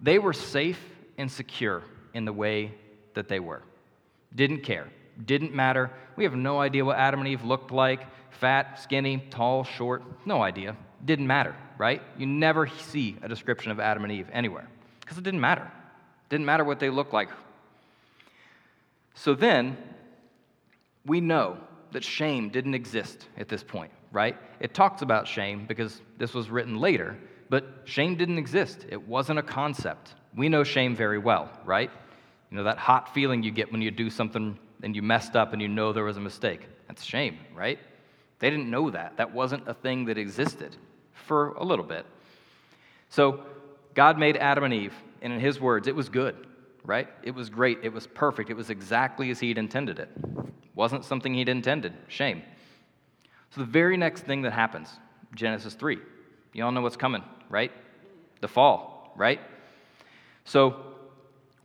They 0.00 0.18
were 0.18 0.32
safe 0.32 0.80
and 1.18 1.30
secure 1.30 1.82
in 2.14 2.24
the 2.24 2.32
way 2.32 2.74
that 3.14 3.28
they 3.28 3.40
were. 3.40 3.62
Didn't 4.34 4.62
care. 4.62 4.88
Didn't 5.24 5.54
matter. 5.54 5.90
We 6.16 6.24
have 6.24 6.34
no 6.34 6.60
idea 6.60 6.84
what 6.84 6.96
Adam 6.96 7.20
and 7.20 7.28
Eve 7.28 7.44
looked 7.44 7.70
like 7.70 8.06
fat, 8.30 8.80
skinny, 8.80 9.22
tall, 9.30 9.64
short. 9.64 10.02
No 10.24 10.42
idea. 10.42 10.76
Didn't 11.04 11.26
matter, 11.26 11.54
right? 11.78 12.02
You 12.16 12.26
never 12.26 12.66
see 12.66 13.16
a 13.22 13.28
description 13.28 13.70
of 13.70 13.80
Adam 13.80 14.04
and 14.04 14.12
Eve 14.12 14.28
anywhere 14.32 14.68
because 15.10 15.18
it 15.18 15.24
didn't 15.24 15.40
matter. 15.40 15.64
It 15.64 16.28
Didn't 16.28 16.46
matter 16.46 16.62
what 16.62 16.78
they 16.78 16.88
looked 16.88 17.12
like. 17.12 17.30
So 19.14 19.34
then, 19.34 19.76
we 21.04 21.20
know 21.20 21.58
that 21.90 22.04
shame 22.04 22.48
didn't 22.48 22.74
exist 22.74 23.26
at 23.36 23.48
this 23.48 23.64
point, 23.64 23.90
right? 24.12 24.36
It 24.60 24.72
talks 24.72 25.02
about 25.02 25.26
shame 25.26 25.66
because 25.66 26.00
this 26.16 26.32
was 26.32 26.48
written 26.48 26.78
later, 26.78 27.18
but 27.48 27.82
shame 27.86 28.14
didn't 28.14 28.38
exist. 28.38 28.86
It 28.88 29.08
wasn't 29.08 29.40
a 29.40 29.42
concept. 29.42 30.14
We 30.36 30.48
know 30.48 30.62
shame 30.62 30.94
very 30.94 31.18
well, 31.18 31.50
right? 31.64 31.90
You 32.52 32.58
know, 32.58 32.62
that 32.62 32.78
hot 32.78 33.12
feeling 33.12 33.42
you 33.42 33.50
get 33.50 33.72
when 33.72 33.82
you 33.82 33.90
do 33.90 34.10
something 34.10 34.56
and 34.84 34.94
you 34.94 35.02
messed 35.02 35.34
up 35.34 35.52
and 35.52 35.60
you 35.60 35.66
know 35.66 35.92
there 35.92 36.04
was 36.04 36.18
a 36.18 36.20
mistake. 36.20 36.60
That's 36.86 37.02
shame, 37.02 37.38
right? 37.52 37.80
They 38.38 38.48
didn't 38.48 38.70
know 38.70 38.90
that. 38.90 39.16
That 39.16 39.34
wasn't 39.34 39.66
a 39.66 39.74
thing 39.74 40.04
that 40.04 40.18
existed 40.18 40.76
for 41.14 41.54
a 41.54 41.64
little 41.64 41.84
bit. 41.84 42.06
So, 43.08 43.44
God 43.94 44.18
made 44.18 44.36
Adam 44.36 44.64
and 44.64 44.74
Eve, 44.74 44.94
and 45.22 45.32
in 45.32 45.40
His 45.40 45.60
words, 45.60 45.88
it 45.88 45.94
was 45.94 46.08
good, 46.08 46.46
right? 46.84 47.08
It 47.22 47.34
was 47.34 47.50
great. 47.50 47.78
It 47.82 47.92
was 47.92 48.06
perfect. 48.06 48.50
It 48.50 48.54
was 48.54 48.70
exactly 48.70 49.30
as 49.30 49.40
He'd 49.40 49.58
intended 49.58 49.98
it. 49.98 50.08
Wasn't 50.74 51.04
something 51.04 51.34
He'd 51.34 51.48
intended. 51.48 51.92
Shame. 52.08 52.42
So, 53.50 53.60
the 53.60 53.66
very 53.66 53.96
next 53.96 54.22
thing 54.22 54.42
that 54.42 54.52
happens, 54.52 54.88
Genesis 55.34 55.74
3, 55.74 55.98
you 56.52 56.64
all 56.64 56.70
know 56.70 56.80
what's 56.80 56.96
coming, 56.96 57.24
right? 57.48 57.72
The 58.40 58.48
fall, 58.48 59.12
right? 59.16 59.40
So, 60.44 60.76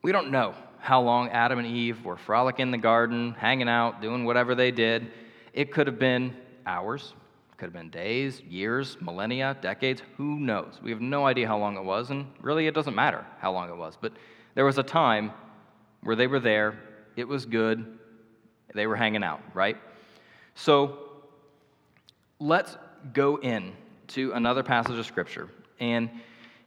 we 0.02 0.12
don't 0.12 0.32
know 0.32 0.56
how 0.80 1.02
long 1.02 1.30
Adam 1.30 1.60
and 1.60 1.68
Eve 1.68 2.04
were 2.06 2.18
frolicking 2.18 2.64
in 2.64 2.72
the 2.72 2.78
garden, 2.78 3.34
hanging 3.34 3.70
out, 3.70 4.02
doing 4.02 4.26
whatever 4.26 4.54
they 4.54 4.72
did. 4.72 5.12
It 5.54 5.72
could 5.72 5.88
have 5.88 5.98
been 5.98 6.36
hours, 6.66 7.14
could 7.58 7.66
have 7.66 7.74
been 7.74 7.90
days, 7.90 8.42
years, 8.42 8.98
millennia, 9.00 9.58
decades, 9.62 10.02
who 10.18 10.40
knows? 10.40 10.80
We 10.84 10.92
have 10.92 11.02
no 11.02 11.26
idea 11.26 11.48
how 11.48 11.58
long 11.58 11.78
it 11.78 11.84
was, 11.84 12.10
and 12.10 12.28
really 12.42 12.68
it 12.68 12.74
doesn't 12.74 12.96
matter 12.96 13.26
how 13.40 13.52
long 13.54 13.70
it 13.70 13.78
was. 13.78 13.98
But 14.00 14.14
there 14.56 14.66
was 14.66 14.78
a 14.78 14.84
time 14.84 15.32
where 16.02 16.16
they 16.16 16.28
were 16.28 16.40
there, 16.40 16.78
it 17.16 17.28
was 17.28 17.46
good, 17.46 17.98
they 18.74 18.88
were 18.88 18.96
hanging 18.96 19.24
out, 19.24 19.42
right? 19.54 19.78
So 20.56 21.00
let's 22.40 22.78
go 23.14 23.38
in 23.38 23.74
to 24.08 24.34
another 24.34 24.64
passage 24.64 24.98
of 24.98 25.06
Scripture. 25.06 25.50
And 25.80 26.10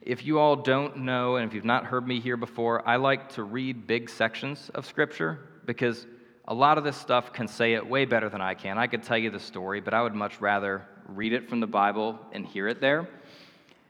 if 0.03 0.25
you 0.25 0.39
all 0.39 0.57
don't 0.57 0.99
know, 0.99 1.37
and 1.37 1.47
if 1.47 1.55
you've 1.55 1.65
not 1.65 1.85
heard 1.85 2.07
me 2.07 2.21
here 2.21 2.37
before, 2.37 2.87
I 2.89 2.97
like 2.97 3.29
to 3.35 3.43
read 3.43 3.87
big 3.87 4.09
sections 4.09 4.71
of 4.75 4.87
Scripture 4.87 5.39
because 5.67 6.07
a 6.51 6.55
lot 6.55 6.79
of 6.79 6.85
this 6.85 6.97
stuff 6.97 7.31
can 7.31 7.47
say 7.47 7.75
it 7.75 7.87
way 7.87 8.07
better 8.07 8.31
than 8.31 8.41
I 8.41 8.55
can. 8.55 8.79
I 8.79 8.87
could 8.87 9.03
tell 9.03 9.19
you 9.19 9.31
the 9.31 9.39
story, 9.39 9.81
but 9.83 9.93
I 9.93 10.03
would 10.03 10.15
much 10.15 10.41
rather 10.41 10.83
read 11.07 11.35
it 11.35 11.47
from 11.47 11.61
the 11.61 11.67
Bible 11.67 12.19
and 12.33 12.45
hear 12.45 12.69
it 12.69 12.81
there. 12.81 13.07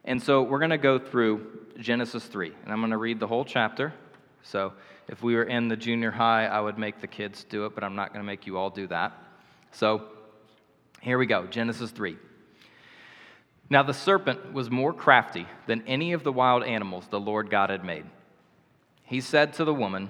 And 0.03 0.21
so 0.21 0.43
we're 0.43 0.59
going 0.59 0.71
to 0.71 0.77
go 0.77 0.99
through 0.99 1.67
Genesis 1.79 2.25
3, 2.25 2.51
and 2.63 2.73
I'm 2.73 2.81
going 2.81 2.91
to 2.91 2.97
read 2.97 3.21
the 3.21 3.27
whole 3.27 3.45
chapter. 3.45 3.93
So 4.43 4.73
if 5.07 5.23
we 5.23 5.35
were 5.35 5.45
in 5.45 5.69
the 5.69 5.77
junior 5.77 6.11
high, 6.11 6.47
I 6.47 6.59
would 6.59 6.77
make 6.77 6.99
the 6.99 7.07
kids 7.07 7.45
do 7.45 7.65
it, 7.65 7.75
but 7.75 7.85
I'm 7.85 7.95
not 7.95 8.11
going 8.11 8.19
to 8.19 8.27
make 8.27 8.45
you 8.45 8.57
all 8.57 8.69
do 8.69 8.87
that. 8.87 9.13
So 9.71 10.03
here 10.99 11.17
we 11.17 11.27
go 11.27 11.47
Genesis 11.47 11.91
3. 11.91 12.17
Now 13.69 13.83
the 13.83 13.93
serpent 13.93 14.51
was 14.51 14.69
more 14.69 14.91
crafty 14.91 15.47
than 15.65 15.81
any 15.87 16.11
of 16.11 16.25
the 16.25 16.33
wild 16.33 16.63
animals 16.63 17.07
the 17.09 17.21
Lord 17.21 17.49
God 17.49 17.69
had 17.69 17.85
made. 17.85 18.03
He 19.05 19.21
said 19.21 19.53
to 19.53 19.63
the 19.63 19.73
woman, 19.73 20.09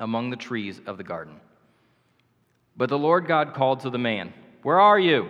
among 0.00 0.30
the 0.30 0.36
trees 0.36 0.80
of 0.86 0.96
the 0.96 1.04
garden. 1.04 1.40
But 2.76 2.88
the 2.88 2.98
Lord 2.98 3.26
God 3.26 3.54
called 3.54 3.80
to 3.80 3.90
the 3.90 3.98
man, 3.98 4.32
Where 4.62 4.80
are 4.80 4.98
you? 4.98 5.28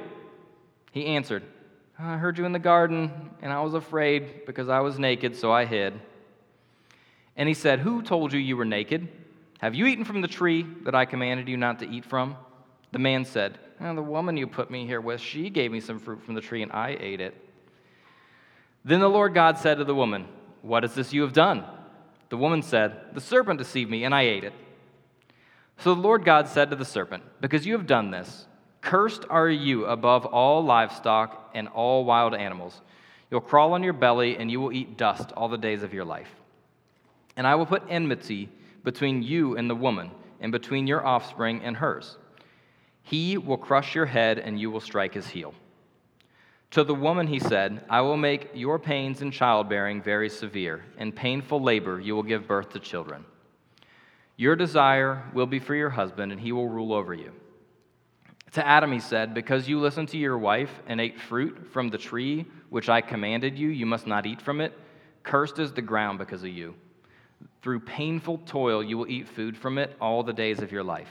He 0.92 1.06
answered, 1.06 1.42
I 1.98 2.16
heard 2.16 2.38
you 2.38 2.46
in 2.46 2.52
the 2.52 2.58
garden, 2.58 3.30
and 3.42 3.52
I 3.52 3.60
was 3.60 3.74
afraid 3.74 4.46
because 4.46 4.70
I 4.70 4.80
was 4.80 4.98
naked, 4.98 5.36
so 5.36 5.52
I 5.52 5.66
hid. 5.66 6.00
And 7.36 7.48
he 7.48 7.54
said, 7.54 7.80
Who 7.80 8.02
told 8.02 8.32
you 8.32 8.38
you 8.38 8.56
were 8.56 8.64
naked? 8.64 9.08
Have 9.58 9.74
you 9.74 9.86
eaten 9.86 10.04
from 10.04 10.22
the 10.22 10.28
tree 10.28 10.66
that 10.84 10.94
I 10.94 11.04
commanded 11.04 11.48
you 11.48 11.58
not 11.58 11.80
to 11.80 11.88
eat 11.88 12.06
from? 12.06 12.36
The 12.92 12.98
man 12.98 13.24
said, 13.24 13.58
oh, 13.80 13.94
The 13.94 14.02
woman 14.02 14.36
you 14.36 14.46
put 14.46 14.70
me 14.70 14.86
here 14.86 15.00
with, 15.00 15.20
she 15.20 15.50
gave 15.50 15.70
me 15.70 15.80
some 15.80 15.98
fruit 15.98 16.22
from 16.22 16.34
the 16.34 16.40
tree, 16.40 16.62
and 16.62 16.72
I 16.72 16.96
ate 16.98 17.20
it. 17.20 17.34
Then 18.84 19.00
the 19.00 19.08
Lord 19.08 19.34
God 19.34 19.58
said 19.58 19.78
to 19.78 19.84
the 19.84 19.94
woman, 19.94 20.26
What 20.62 20.84
is 20.84 20.94
this 20.94 21.12
you 21.12 21.22
have 21.22 21.34
done? 21.34 21.64
The 22.30 22.37
woman 22.37 22.62
said, 22.62 22.96
The 23.12 23.20
serpent 23.20 23.58
deceived 23.58 23.90
me, 23.90 24.04
and 24.04 24.14
I 24.14 24.22
ate 24.22 24.44
it. 24.44 24.54
So 25.78 25.94
the 25.94 26.00
Lord 26.00 26.25
God 26.25 26.49
said 26.49 26.70
to 26.70 26.76
the 26.76 26.84
serpent, 26.84 27.25
Because 27.40 27.66
you 27.66 27.75
have 27.75 27.87
done 27.87 28.10
this, 28.10 28.46
cursed 28.80 29.25
are 29.28 29.49
you 29.49 29.84
above 29.87 30.25
all 30.25 30.64
livestock 30.64 31.50
and 31.54 31.68
all 31.68 32.04
wild 32.04 32.34
animals. 32.34 32.80
You'll 33.30 33.40
crawl 33.40 33.75
on 33.75 33.82
your 33.82 33.92
belly, 33.92 34.37
and 34.37 34.50
you 34.50 34.60
will 34.60 34.72
eat 34.72 34.96
dust 34.96 35.32
all 35.32 35.49
the 35.49 35.58
days 35.58 35.82
of 35.82 35.92
your 35.92 36.04
life. 36.04 36.30
And 37.37 37.46
I 37.46 37.56
will 37.56 37.66
put 37.66 37.82
enmity 37.88 38.49
between 38.84 39.22
you 39.22 39.56
and 39.56 39.68
the 39.68 39.75
woman, 39.75 40.10
and 40.40 40.52
between 40.52 40.87
your 40.87 41.04
offspring 41.04 41.62
and 41.62 41.76
hers. 41.76 42.16
He 43.02 43.38
will 43.38 43.56
crush 43.56 43.94
your 43.94 44.06
head, 44.06 44.38
and 44.38 44.58
you 44.58 44.70
will 44.70 44.80
strike 44.80 45.14
his 45.14 45.28
heel. 45.28 45.54
To 46.72 46.84
the 46.84 46.94
woman 46.94 47.26
he 47.26 47.40
said, 47.40 47.84
I 47.90 48.00
will 48.00 48.16
make 48.16 48.50
your 48.54 48.78
pains 48.78 49.22
in 49.22 49.32
childbearing 49.32 50.02
very 50.02 50.28
severe. 50.28 50.84
In 50.98 51.10
painful 51.10 51.60
labor 51.60 51.98
you 51.98 52.14
will 52.14 52.22
give 52.22 52.46
birth 52.46 52.70
to 52.70 52.78
children. 52.78 53.24
Your 54.36 54.54
desire 54.54 55.24
will 55.34 55.46
be 55.46 55.58
for 55.58 55.74
your 55.74 55.90
husband, 55.90 56.32
and 56.32 56.40
he 56.40 56.52
will 56.52 56.68
rule 56.68 56.94
over 56.94 57.12
you. 57.12 57.32
To 58.52 58.66
Adam 58.66 58.92
he 58.92 59.00
said, 59.00 59.34
Because 59.34 59.68
you 59.68 59.80
listened 59.80 60.08
to 60.10 60.16
your 60.16 60.38
wife 60.38 60.70
and 60.86 61.00
ate 61.00 61.20
fruit 61.20 61.72
from 61.72 61.88
the 61.88 61.98
tree 61.98 62.46
which 62.68 62.88
I 62.88 63.00
commanded 63.00 63.58
you, 63.58 63.68
you 63.68 63.86
must 63.86 64.06
not 64.06 64.24
eat 64.24 64.40
from 64.40 64.60
it. 64.60 64.72
Cursed 65.24 65.58
is 65.58 65.72
the 65.72 65.82
ground 65.82 66.18
because 66.18 66.42
of 66.42 66.50
you. 66.50 66.74
Through 67.62 67.80
painful 67.80 68.38
toil 68.46 68.82
you 68.82 68.96
will 68.96 69.08
eat 69.08 69.28
food 69.28 69.56
from 69.56 69.76
it 69.76 69.96
all 70.00 70.22
the 70.22 70.32
days 70.32 70.60
of 70.60 70.72
your 70.72 70.84
life. 70.84 71.10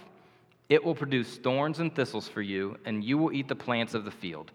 It 0.69 0.83
will 0.83 0.95
produce 0.95 1.37
thorns 1.37 1.79
and 1.79 1.93
thistles 1.93 2.27
for 2.27 2.41
you, 2.41 2.77
and 2.85 3.03
you 3.03 3.17
will 3.17 3.31
eat 3.31 3.47
the 3.47 3.55
plants 3.55 3.93
of 3.93 4.05
the 4.05 4.11
field. 4.11 4.51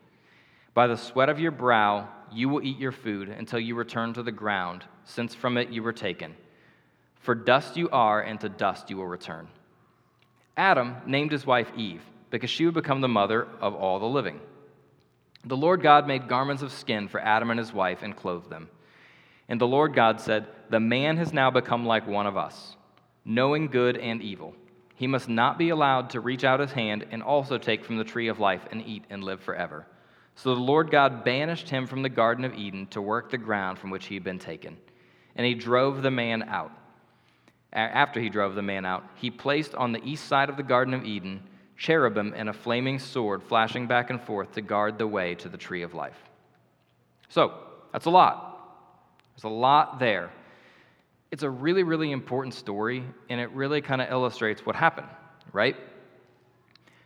By 0.74 0.88
the 0.88 0.96
sweat 0.96 1.28
of 1.28 1.38
your 1.38 1.52
brow 1.52 2.08
you 2.32 2.48
will 2.48 2.62
eat 2.62 2.78
your 2.78 2.92
food 2.92 3.28
until 3.28 3.60
you 3.60 3.76
return 3.76 4.12
to 4.14 4.22
the 4.22 4.32
ground, 4.32 4.84
since 5.04 5.34
from 5.34 5.56
it 5.56 5.70
you 5.70 5.82
were 5.82 5.92
taken. 5.92 6.34
For 7.20 7.34
dust 7.34 7.76
you 7.76 7.88
are, 7.90 8.20
and 8.20 8.40
to 8.40 8.48
dust 8.48 8.90
you 8.90 8.96
will 8.96 9.06
return. 9.06 9.48
Adam 10.56 10.96
named 11.06 11.32
his 11.32 11.46
wife 11.46 11.70
Eve, 11.76 12.02
because 12.30 12.50
she 12.50 12.64
would 12.64 12.74
become 12.74 13.00
the 13.00 13.08
mother 13.08 13.46
of 13.60 13.74
all 13.74 13.98
the 13.98 14.06
living. 14.06 14.40
The 15.44 15.56
Lord 15.56 15.82
God 15.82 16.08
made 16.08 16.28
garments 16.28 16.62
of 16.62 16.72
skin 16.72 17.06
for 17.06 17.20
Adam 17.20 17.50
and 17.50 17.58
his 17.58 17.72
wife 17.72 18.02
and 18.02 18.16
clothed 18.16 18.50
them. 18.50 18.68
And 19.48 19.60
the 19.60 19.66
Lord 19.66 19.94
God 19.94 20.20
said, 20.20 20.46
The 20.70 20.80
man 20.80 21.18
has 21.18 21.32
now 21.32 21.50
become 21.50 21.86
like 21.86 22.06
one 22.06 22.26
of 22.26 22.36
us, 22.36 22.76
knowing 23.24 23.68
good 23.68 23.96
and 23.96 24.22
evil. 24.22 24.54
He 24.96 25.06
must 25.06 25.28
not 25.28 25.58
be 25.58 25.68
allowed 25.68 26.10
to 26.10 26.20
reach 26.20 26.44
out 26.44 26.60
his 26.60 26.72
hand 26.72 27.06
and 27.10 27.22
also 27.22 27.58
take 27.58 27.84
from 27.84 27.98
the 27.98 28.04
tree 28.04 28.28
of 28.28 28.40
life 28.40 28.62
and 28.70 28.84
eat 28.86 29.04
and 29.10 29.22
live 29.22 29.40
forever. 29.40 29.86
So 30.36 30.54
the 30.54 30.60
Lord 30.60 30.90
God 30.90 31.24
banished 31.24 31.68
him 31.68 31.86
from 31.86 32.02
the 32.02 32.08
Garden 32.08 32.44
of 32.44 32.54
Eden 32.54 32.86
to 32.88 33.00
work 33.00 33.30
the 33.30 33.38
ground 33.38 33.78
from 33.78 33.90
which 33.90 34.06
he 34.06 34.14
had 34.14 34.24
been 34.24 34.38
taken. 34.38 34.76
And 35.36 35.46
he 35.46 35.54
drove 35.54 36.02
the 36.02 36.10
man 36.10 36.42
out. 36.44 36.72
After 37.72 38.20
he 38.20 38.28
drove 38.28 38.54
the 38.54 38.62
man 38.62 38.84
out, 38.84 39.04
he 39.16 39.30
placed 39.30 39.74
on 39.74 39.92
the 39.92 40.04
east 40.04 40.26
side 40.26 40.48
of 40.48 40.56
the 40.56 40.62
Garden 40.62 40.94
of 40.94 41.04
Eden 41.04 41.42
cherubim 41.76 42.32
and 42.36 42.48
a 42.48 42.52
flaming 42.52 43.00
sword 43.00 43.42
flashing 43.42 43.86
back 43.86 44.10
and 44.10 44.20
forth 44.20 44.52
to 44.52 44.62
guard 44.62 44.96
the 44.96 45.06
way 45.06 45.34
to 45.36 45.48
the 45.48 45.58
tree 45.58 45.82
of 45.82 45.92
life. 45.92 46.16
So, 47.28 47.52
that's 47.92 48.06
a 48.06 48.10
lot. 48.10 48.54
There's 49.34 49.44
a 49.44 49.48
lot 49.48 49.98
there. 49.98 50.30
It's 51.32 51.42
a 51.42 51.50
really, 51.50 51.82
really 51.82 52.12
important 52.12 52.54
story, 52.54 53.02
and 53.28 53.40
it 53.40 53.50
really 53.50 53.80
kind 53.80 54.00
of 54.00 54.08
illustrates 54.08 54.64
what 54.64 54.76
happened, 54.76 55.08
right? 55.52 55.76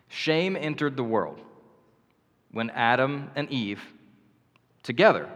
Shame 0.09 0.55
entered 0.55 0.99
the 0.99 1.05
world 1.05 1.41
when 2.52 2.71
Adam 2.71 3.31
and 3.37 3.50
Eve, 3.50 3.83
together, 4.83 5.28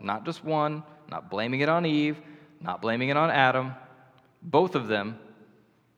not 0.00 0.24
just 0.24 0.44
one, 0.44 0.82
not 1.10 1.30
blaming 1.30 1.60
it 1.60 1.68
on 1.68 1.86
Eve, 1.86 2.20
not 2.60 2.82
blaming 2.82 3.08
it 3.08 3.16
on 3.16 3.30
Adam, 3.30 3.74
both 4.42 4.74
of 4.74 4.88
them 4.88 5.18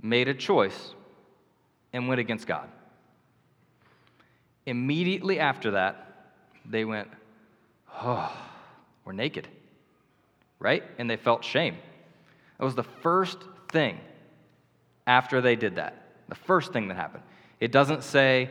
made 0.03 0.29
a 0.29 0.35
choice 0.35 0.95
and 1.93 2.09
went 2.09 2.21
against 2.21 2.47
God. 2.47 2.69
Immediately 4.67 5.39
after 5.39 5.73
that, 5.73 6.33
they 6.65 6.85
went, 6.85 7.09
Oh, 8.03 8.33
we're 9.05 9.13
naked, 9.13 9.49
right? 10.59 10.85
And 10.99 11.11
they 11.11 11.17
felt 11.17 11.45
shame. 11.45 11.77
That 12.59 12.65
was 12.65 12.75
the 12.75 12.83
first 12.83 13.39
thing 13.71 13.99
after 15.07 15.41
they 15.41 15.57
did 15.57 15.77
that. 15.77 15.97
The 16.29 16.35
first 16.35 16.73
thing 16.73 16.89
that 16.89 16.95
happened. 16.95 17.25
It 17.59 17.73
doesn't 17.73 18.05
say, 18.05 18.51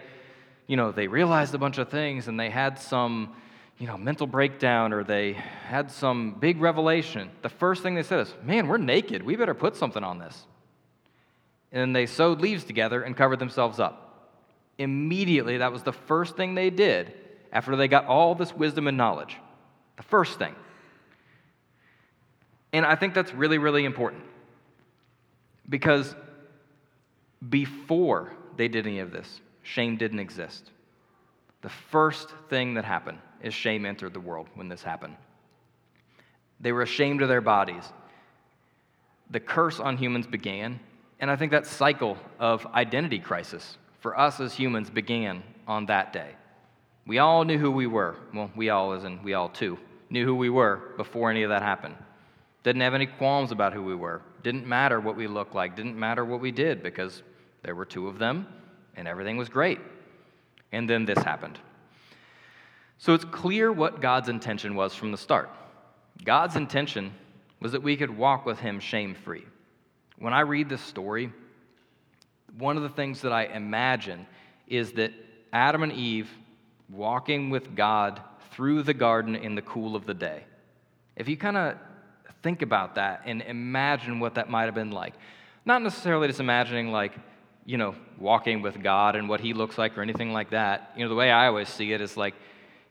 you 0.69 0.75
know, 0.75 0.91
they 0.91 1.07
realized 1.07 1.55
a 1.55 1.57
bunch 1.57 1.79
of 1.79 1.89
things 1.89 2.27
and 2.27 2.39
they 2.39 2.51
had 2.51 2.77
some, 2.77 3.35
you 3.79 3.87
know, 3.87 3.97
mental 3.97 4.27
breakdown 4.27 4.93
or 4.93 5.03
they 5.03 5.33
had 5.33 5.89
some 5.89 6.35
big 6.39 6.61
revelation. 6.61 7.31
The 7.41 7.49
first 7.49 7.81
thing 7.81 7.95
they 7.95 8.03
said 8.03 8.19
is, 8.19 8.35
man, 8.43 8.67
we're 8.67 8.77
naked. 8.77 9.23
We 9.23 9.35
better 9.35 9.55
put 9.55 9.75
something 9.75 10.03
on 10.03 10.19
this. 10.19 10.45
And 11.71 11.95
they 11.95 12.05
sewed 12.05 12.39
leaves 12.39 12.65
together 12.65 13.01
and 13.01 13.17
covered 13.17 13.39
themselves 13.39 13.79
up. 13.79 14.29
Immediately, 14.77 15.57
that 15.57 15.71
was 15.71 15.81
the 15.81 15.91
first 15.91 16.37
thing 16.37 16.53
they 16.53 16.69
did 16.69 17.15
after 17.51 17.75
they 17.75 17.87
got 17.87 18.05
all 18.05 18.35
this 18.35 18.53
wisdom 18.53 18.87
and 18.87 18.95
knowledge. 18.95 19.37
The 19.97 20.03
first 20.03 20.37
thing. 20.37 20.53
And 22.73 22.85
I 22.85 22.95
think 22.95 23.15
that's 23.15 23.33
really, 23.33 23.57
really 23.57 23.85
important 23.85 24.21
because 25.67 26.13
before 27.49 28.31
they 28.55 28.67
did 28.67 28.85
any 28.85 28.99
of 28.99 29.09
this, 29.09 29.41
shame 29.69 29.97
didn't 29.97 30.19
exist. 30.19 30.71
The 31.61 31.69
first 31.69 32.29
thing 32.49 32.73
that 32.73 32.85
happened 32.85 33.19
is 33.41 33.53
shame 33.53 33.85
entered 33.85 34.13
the 34.13 34.19
world 34.19 34.47
when 34.55 34.67
this 34.67 34.81
happened. 34.81 35.15
They 36.59 36.71
were 36.71 36.81
ashamed 36.81 37.21
of 37.21 37.29
their 37.29 37.41
bodies. 37.41 37.83
The 39.29 39.39
curse 39.39 39.79
on 39.79 39.97
humans 39.97 40.25
began, 40.25 40.79
and 41.19 41.29
I 41.29 41.35
think 41.35 41.51
that 41.51 41.67
cycle 41.67 42.17
of 42.39 42.65
identity 42.67 43.19
crisis 43.19 43.77
for 43.99 44.17
us 44.17 44.39
as 44.39 44.53
humans 44.53 44.89
began 44.89 45.43
on 45.67 45.85
that 45.85 46.13
day. 46.13 46.31
We 47.05 47.19
all 47.19 47.45
knew 47.45 47.59
who 47.59 47.71
we 47.71 47.87
were. 47.87 48.15
Well, 48.33 48.49
we 48.55 48.69
all, 48.69 48.93
as 48.93 49.03
in 49.03 49.21
we 49.21 49.33
all 49.33 49.49
too, 49.49 49.77
knew 50.09 50.25
who 50.25 50.35
we 50.35 50.49
were 50.49 50.93
before 50.97 51.29
any 51.29 51.43
of 51.43 51.49
that 51.49 51.61
happened. 51.61 51.95
Didn't 52.63 52.81
have 52.81 52.93
any 52.93 53.05
qualms 53.05 53.51
about 53.51 53.73
who 53.73 53.83
we 53.83 53.95
were. 53.95 54.21
Didn't 54.41 54.65
matter 54.65 54.99
what 54.99 55.15
we 55.15 55.27
looked 55.27 55.53
like. 55.53 55.75
Didn't 55.75 55.97
matter 55.97 56.25
what 56.25 56.41
we 56.41 56.51
did 56.51 56.81
because 56.81 57.21
there 57.63 57.75
were 57.75 57.85
two 57.85 58.07
of 58.07 58.17
them 58.17 58.47
and 58.95 59.07
everything 59.07 59.37
was 59.37 59.49
great. 59.49 59.79
And 60.71 60.89
then 60.89 61.05
this 61.05 61.19
happened. 61.19 61.59
So 62.97 63.13
it's 63.13 63.25
clear 63.25 63.71
what 63.71 64.01
God's 64.01 64.29
intention 64.29 64.75
was 64.75 64.93
from 64.93 65.11
the 65.11 65.17
start. 65.17 65.49
God's 66.23 66.55
intention 66.55 67.13
was 67.59 67.71
that 67.71 67.81
we 67.81 67.95
could 67.97 68.15
walk 68.15 68.45
with 68.45 68.59
Him 68.59 68.79
shame 68.79 69.15
free. 69.15 69.45
When 70.17 70.33
I 70.33 70.41
read 70.41 70.69
this 70.69 70.81
story, 70.81 71.31
one 72.57 72.77
of 72.77 72.83
the 72.83 72.89
things 72.89 73.21
that 73.21 73.31
I 73.31 73.45
imagine 73.45 74.27
is 74.67 74.93
that 74.93 75.13
Adam 75.53 75.83
and 75.83 75.93
Eve 75.93 76.29
walking 76.89 77.49
with 77.49 77.75
God 77.75 78.21
through 78.51 78.83
the 78.83 78.93
garden 78.93 79.35
in 79.35 79.55
the 79.55 79.61
cool 79.61 79.95
of 79.95 80.05
the 80.05 80.13
day. 80.13 80.43
If 81.15 81.29
you 81.29 81.37
kind 81.37 81.57
of 81.57 81.77
think 82.43 82.61
about 82.61 82.95
that 82.95 83.21
and 83.25 83.41
imagine 83.41 84.19
what 84.19 84.35
that 84.35 84.49
might 84.49 84.65
have 84.65 84.75
been 84.75 84.91
like, 84.91 85.13
not 85.65 85.81
necessarily 85.81 86.27
just 86.27 86.39
imagining 86.39 86.91
like, 86.91 87.13
you 87.65 87.77
know, 87.77 87.95
walking 88.17 88.61
with 88.61 88.81
God 88.81 89.15
and 89.15 89.29
what 89.29 89.39
he 89.39 89.53
looks 89.53 89.77
like 89.77 89.97
or 89.97 90.01
anything 90.01 90.33
like 90.33 90.49
that. 90.51 90.91
You 90.95 91.03
know, 91.03 91.09
the 91.09 91.15
way 91.15 91.31
I 91.31 91.47
always 91.47 91.69
see 91.69 91.93
it 91.93 92.01
is 92.01 92.17
like, 92.17 92.35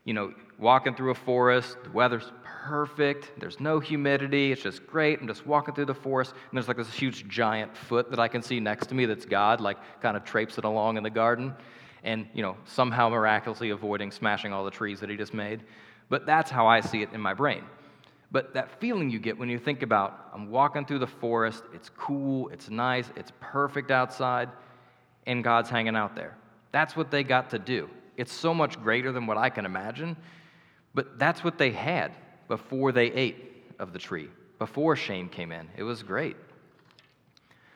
you 0.05 0.15
know, 0.15 0.33
walking 0.59 0.95
through 0.95 1.11
a 1.11 1.15
forest, 1.15 1.77
the 1.85 1.91
weather's 1.91 2.31
perfect, 2.43 3.31
there's 3.39 3.61
no 3.61 3.81
humidity, 3.81 4.53
it's 4.53 4.63
just 4.63 4.87
great. 4.87 5.21
I'm 5.21 5.27
just 5.27 5.47
walking 5.47 5.75
through 5.75 5.87
the 5.87 5.95
forest, 5.95 6.33
and 6.33 6.57
there's 6.57 6.69
like 6.69 6.77
this 6.77 6.93
huge 6.93 7.27
giant 7.29 7.77
foot 7.77 8.11
that 8.11 8.19
I 8.19 8.29
can 8.29 8.43
see 8.43 8.61
next 8.61 8.89
to 8.89 8.95
me 8.95 9.07
that's 9.07 9.25
God, 9.25 9.61
like 9.61 9.79
kind 10.01 10.17
of 10.17 10.25
traipsing 10.25 10.65
along 10.65 10.97
in 10.97 11.03
the 11.03 11.11
garden, 11.11 11.55
and, 12.05 12.27
you 12.35 12.43
know, 12.43 12.57
somehow 12.65 13.09
miraculously 13.09 13.71
avoiding 13.71 14.11
smashing 14.11 14.53
all 14.53 14.65
the 14.65 14.71
trees 14.71 15.01
that 15.01 15.11
he 15.11 15.17
just 15.17 15.35
made. 15.35 15.63
But 16.09 16.27
that's 16.27 16.51
how 16.51 16.67
I 16.67 16.81
see 16.81 17.03
it 17.03 17.13
in 17.13 17.21
my 17.21 17.35
brain. 17.35 17.65
But 18.31 18.55
that 18.55 18.79
feeling 18.81 19.11
you 19.11 19.19
get 19.19 19.39
when 19.39 19.49
you 19.49 19.59
think 19.59 19.83
about, 19.83 20.29
I'm 20.35 20.51
walking 20.51 20.85
through 20.85 20.99
the 20.99 21.07
forest, 21.07 21.65
it's 21.73 21.89
cool, 21.97 22.49
it's 22.49 22.69
nice, 22.69 23.11
it's 23.17 23.33
perfect 23.41 23.91
outside, 23.91 24.51
and 25.27 25.43
God's 25.43 25.71
hanging 25.71 25.97
out 25.97 26.15
there. 26.15 26.37
That's 26.71 26.95
what 26.95 27.11
they 27.11 27.23
got 27.23 27.51
to 27.51 27.59
do. 27.59 27.89
It's 28.17 28.33
so 28.33 28.53
much 28.53 28.81
greater 28.83 29.13
than 29.13 29.27
what 29.27 29.39
I 29.39 29.49
can 29.49 29.65
imagine, 29.65 30.17
but 30.93 31.19
that's 31.19 31.43
what 31.43 31.57
they 31.57 31.71
had 31.71 32.13
before 32.49 32.93
they 32.93 33.07
ate 33.13 33.65
of 33.79 33.93
the 33.93 33.99
tree, 33.99 34.29
before 34.59 34.97
shame 34.97 35.29
came 35.29 35.53
in. 35.53 35.69
It 35.77 35.83
was 35.83 36.03
great. 36.03 36.37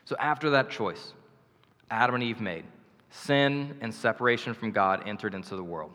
So 0.04 0.16
after 0.18 0.50
that 0.50 0.68
choice, 0.68 1.14
Adam 1.90 2.16
and 2.16 2.24
Eve 2.24 2.40
made, 2.40 2.64
sin 3.10 3.76
and 3.80 3.94
separation 3.94 4.52
from 4.52 4.72
God 4.72 5.04
entered 5.06 5.34
into 5.34 5.56
the 5.56 5.64
world. 5.64 5.92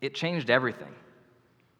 It 0.00 0.14
changed 0.14 0.50
everything. 0.50 0.94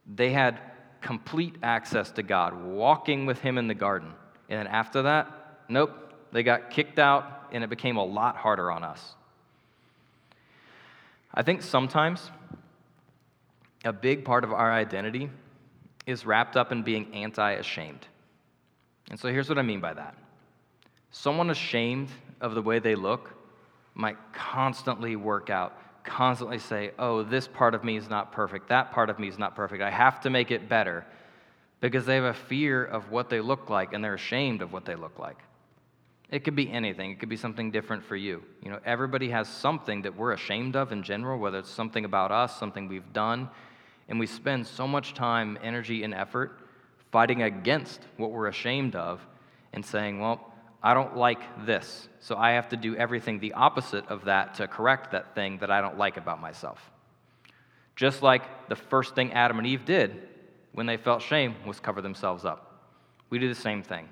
They 0.06 0.30
had 0.30 0.58
complete 1.02 1.56
access 1.62 2.10
to 2.12 2.22
God, 2.22 2.54
walking 2.64 3.26
with 3.26 3.40
Him 3.40 3.58
in 3.58 3.66
the 3.66 3.74
garden. 3.74 4.12
And 4.48 4.60
then 4.60 4.66
after 4.66 5.02
that, 5.02 5.64
nope, 5.68 5.90
they 6.32 6.42
got 6.42 6.70
kicked 6.70 6.98
out, 6.98 7.48
and 7.52 7.62
it 7.62 7.70
became 7.70 7.96
a 7.96 8.04
lot 8.04 8.36
harder 8.36 8.70
on 8.70 8.84
us. 8.84 9.14
I 11.34 11.42
think 11.42 11.62
sometimes 11.62 12.30
a 13.84 13.92
big 13.92 14.24
part 14.24 14.44
of 14.44 14.52
our 14.52 14.72
identity 14.72 15.30
is 16.06 16.26
wrapped 16.26 16.56
up 16.56 16.72
in 16.72 16.82
being 16.82 17.14
anti 17.14 17.52
ashamed. 17.52 18.06
And 19.10 19.18
so 19.18 19.28
here's 19.28 19.48
what 19.48 19.58
I 19.58 19.62
mean 19.62 19.80
by 19.80 19.94
that 19.94 20.16
someone 21.10 21.50
ashamed 21.50 22.08
of 22.40 22.54
the 22.54 22.62
way 22.62 22.78
they 22.78 22.94
look 22.94 23.34
might 23.94 24.16
constantly 24.32 25.16
work 25.16 25.50
out 25.50 25.76
constantly 26.04 26.58
say, 26.58 26.92
oh, 26.98 27.22
this 27.22 27.48
part 27.48 27.74
of 27.74 27.84
me 27.84 27.96
is 27.96 28.08
not 28.08 28.32
perfect, 28.32 28.68
that 28.68 28.92
part 28.92 29.10
of 29.10 29.18
me 29.18 29.28
is 29.28 29.38
not 29.38 29.54
perfect, 29.54 29.82
I 29.82 29.90
have 29.90 30.20
to 30.22 30.30
make 30.30 30.50
it 30.50 30.68
better, 30.68 31.04
because 31.80 32.06
they 32.06 32.14
have 32.14 32.24
a 32.24 32.34
fear 32.34 32.84
of 32.84 33.10
what 33.10 33.28
they 33.28 33.40
look 33.40 33.68
like 33.70 33.92
and 33.92 34.04
they're 34.04 34.14
ashamed 34.14 34.62
of 34.62 34.72
what 34.72 34.84
they 34.84 34.94
look 34.94 35.18
like. 35.18 35.38
It 36.30 36.44
could 36.44 36.56
be 36.56 36.70
anything. 36.70 37.10
It 37.10 37.20
could 37.20 37.28
be 37.28 37.36
something 37.36 37.70
different 37.70 38.02
for 38.04 38.16
you. 38.16 38.42
You 38.62 38.70
know, 38.70 38.78
everybody 38.86 39.28
has 39.28 39.48
something 39.48 40.00
that 40.02 40.16
we're 40.16 40.32
ashamed 40.32 40.76
of 40.76 40.90
in 40.90 41.02
general, 41.02 41.38
whether 41.38 41.58
it's 41.58 41.68
something 41.68 42.06
about 42.06 42.32
us, 42.32 42.58
something 42.58 42.88
we've 42.88 43.12
done, 43.12 43.50
and 44.08 44.18
we 44.18 44.26
spend 44.26 44.66
so 44.66 44.88
much 44.88 45.12
time, 45.12 45.58
energy, 45.62 46.04
and 46.04 46.14
effort 46.14 46.58
fighting 47.10 47.42
against 47.42 48.00
what 48.16 48.30
we're 48.30 48.46
ashamed 48.46 48.96
of 48.96 49.20
and 49.74 49.84
saying, 49.84 50.20
well, 50.20 50.51
I 50.82 50.94
don't 50.94 51.16
like 51.16 51.64
this, 51.64 52.08
so 52.18 52.36
I 52.36 52.52
have 52.52 52.68
to 52.70 52.76
do 52.76 52.96
everything 52.96 53.38
the 53.38 53.52
opposite 53.52 54.06
of 54.08 54.24
that 54.24 54.54
to 54.54 54.66
correct 54.66 55.12
that 55.12 55.34
thing 55.34 55.58
that 55.58 55.70
I 55.70 55.80
don't 55.80 55.96
like 55.96 56.16
about 56.16 56.40
myself. 56.40 56.90
Just 57.94 58.22
like 58.22 58.68
the 58.68 58.74
first 58.74 59.14
thing 59.14 59.32
Adam 59.32 59.58
and 59.58 59.66
Eve 59.66 59.84
did 59.84 60.28
when 60.72 60.86
they 60.86 60.96
felt 60.96 61.22
shame 61.22 61.54
was 61.66 61.78
cover 61.78 62.00
themselves 62.00 62.44
up. 62.44 62.90
We 63.30 63.38
do 63.38 63.48
the 63.48 63.54
same 63.54 63.82
thing. 63.82 64.08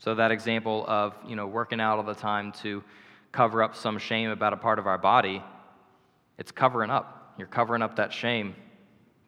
So 0.00 0.14
that 0.16 0.32
example 0.32 0.84
of, 0.86 1.14
you 1.26 1.36
know, 1.36 1.46
working 1.46 1.80
out 1.80 1.96
all 1.96 2.04
the 2.04 2.14
time 2.14 2.52
to 2.62 2.82
cover 3.30 3.62
up 3.62 3.74
some 3.74 3.98
shame 3.98 4.30
about 4.30 4.52
a 4.52 4.56
part 4.56 4.78
of 4.78 4.86
our 4.86 4.98
body, 4.98 5.42
it's 6.38 6.52
covering 6.52 6.90
up. 6.90 7.34
You're 7.38 7.46
covering 7.46 7.82
up 7.82 7.96
that 7.96 8.12
shame 8.12 8.54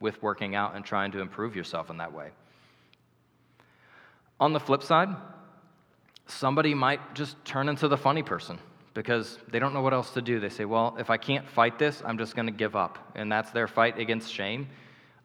with 0.00 0.22
working 0.22 0.54
out 0.54 0.74
and 0.74 0.84
trying 0.84 1.12
to 1.12 1.20
improve 1.20 1.56
yourself 1.56 1.88
in 1.88 1.96
that 1.96 2.12
way. 2.12 2.30
On 4.38 4.52
the 4.52 4.60
flip 4.60 4.82
side, 4.82 5.08
somebody 6.26 6.74
might 6.74 7.14
just 7.14 7.42
turn 7.44 7.68
into 7.68 7.88
the 7.88 7.96
funny 7.96 8.22
person 8.22 8.58
because 8.94 9.38
they 9.50 9.58
don't 9.58 9.74
know 9.74 9.82
what 9.82 9.92
else 9.92 10.10
to 10.10 10.22
do. 10.22 10.40
They 10.40 10.48
say, 10.48 10.64
well, 10.64 10.96
if 10.98 11.10
I 11.10 11.16
can't 11.16 11.48
fight 11.48 11.78
this, 11.78 12.02
I'm 12.04 12.16
just 12.16 12.36
going 12.36 12.46
to 12.46 12.52
give 12.52 12.76
up. 12.76 12.98
And 13.14 13.30
that's 13.30 13.50
their 13.50 13.66
fight 13.66 13.98
against 13.98 14.32
shame. 14.32 14.68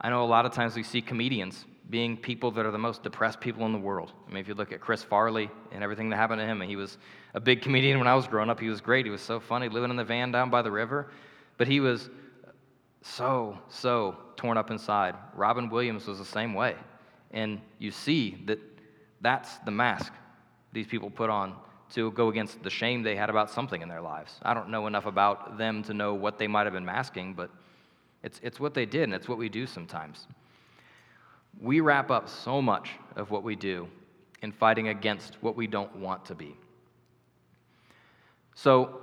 I 0.02 0.10
know 0.10 0.24
a 0.24 0.26
lot 0.26 0.46
of 0.46 0.54
times 0.54 0.76
we 0.76 0.84
see 0.84 1.02
comedians 1.02 1.66
being 1.90 2.18
people 2.18 2.52
that 2.52 2.66
are 2.66 2.72
the 2.72 2.78
most 2.78 3.04
depressed 3.04 3.40
people 3.40 3.66
in 3.66 3.72
the 3.72 3.80
world. 3.80 4.12
I 4.28 4.32
mean, 4.32 4.42
if 4.42 4.48
you 4.48 4.54
look 4.54 4.72
at 4.72 4.80
Chris 4.80 5.04
Farley 5.04 5.50
and 5.72 5.84
everything 5.84 6.10
that 6.10 6.18
happened 6.18 6.40
to 6.40 6.46
him, 6.46 6.62
he 6.62 6.76
was 6.76 6.98
a 7.34 7.40
big 7.40 7.62
comedian 7.62 7.98
when 7.98 8.08
I 8.08 8.16
was 8.16 8.28
growing 8.28 8.50
up. 8.50 8.60
He 8.60 8.70
was 8.70 8.82
great. 8.82 9.06
He 9.06 9.12
was 9.12 9.22
so 9.22 9.40
funny 9.40 9.70
living 9.70 9.90
in 9.90 9.96
the 9.96 10.04
van 10.04 10.32
down 10.32 10.50
by 10.50 10.62
the 10.62 10.72
river. 10.72 11.12
But 11.58 11.68
he 11.68 11.80
was 11.80 12.10
so, 13.02 13.58
so 13.70 14.18
torn 14.36 14.58
up 14.58 14.72
inside. 14.72 15.16
Robin 15.36 15.70
Williams 15.70 16.08
was 16.08 16.20
the 16.20 16.26
same 16.26 16.54
way. 16.54 16.76
And 17.32 17.60
you 17.78 17.92
see 17.92 18.42
that 18.46 18.60
that's 19.22 19.58
the 19.60 19.72
mask 19.72 20.14
these 20.72 20.88
people 20.88 21.10
put 21.10 21.30
on 21.30 21.56
to 21.92 22.12
go 22.12 22.30
against 22.30 22.62
the 22.64 22.70
shame 22.70 23.02
they 23.02 23.16
had 23.16 23.30
about 23.30 23.50
something 23.50 23.82
in 23.82 23.90
their 23.90 24.02
lives. 24.02 24.40
I 24.44 24.54
don't 24.54 24.70
know 24.70 24.88
enough 24.88 25.06
about 25.06 25.58
them 25.58 25.84
to 25.84 25.94
know 25.94 26.14
what 26.14 26.38
they 26.38 26.48
might 26.48 26.66
have 26.66 26.74
been 26.74 26.86
masking, 26.86 27.34
but 27.34 27.50
it's, 28.24 28.40
it's 28.44 28.60
what 28.60 28.74
they 28.74 28.86
did, 28.86 29.04
and 29.04 29.14
it's 29.14 29.28
what 29.28 29.38
we 29.38 29.50
do 29.50 29.66
sometimes. 29.66 30.28
We 31.60 31.80
wrap 31.80 32.12
up 32.12 32.30
so 32.30 32.62
much 32.62 32.92
of 33.16 33.32
what 33.32 33.44
we 33.44 33.56
do 33.56 33.88
in 34.42 34.52
fighting 34.52 34.90
against 34.90 35.38
what 35.42 35.56
we 35.56 35.68
don't 35.68 35.96
want 35.96 36.26
to 36.26 36.36
be. 36.36 36.56
So, 38.56 39.02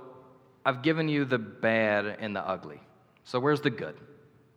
I've 0.65 0.81
given 0.81 1.07
you 1.07 1.25
the 1.25 1.37
bad 1.37 2.05
and 2.19 2.35
the 2.35 2.41
ugly. 2.41 2.79
So, 3.23 3.39
where's 3.39 3.61
the 3.61 3.69
good? 3.69 3.95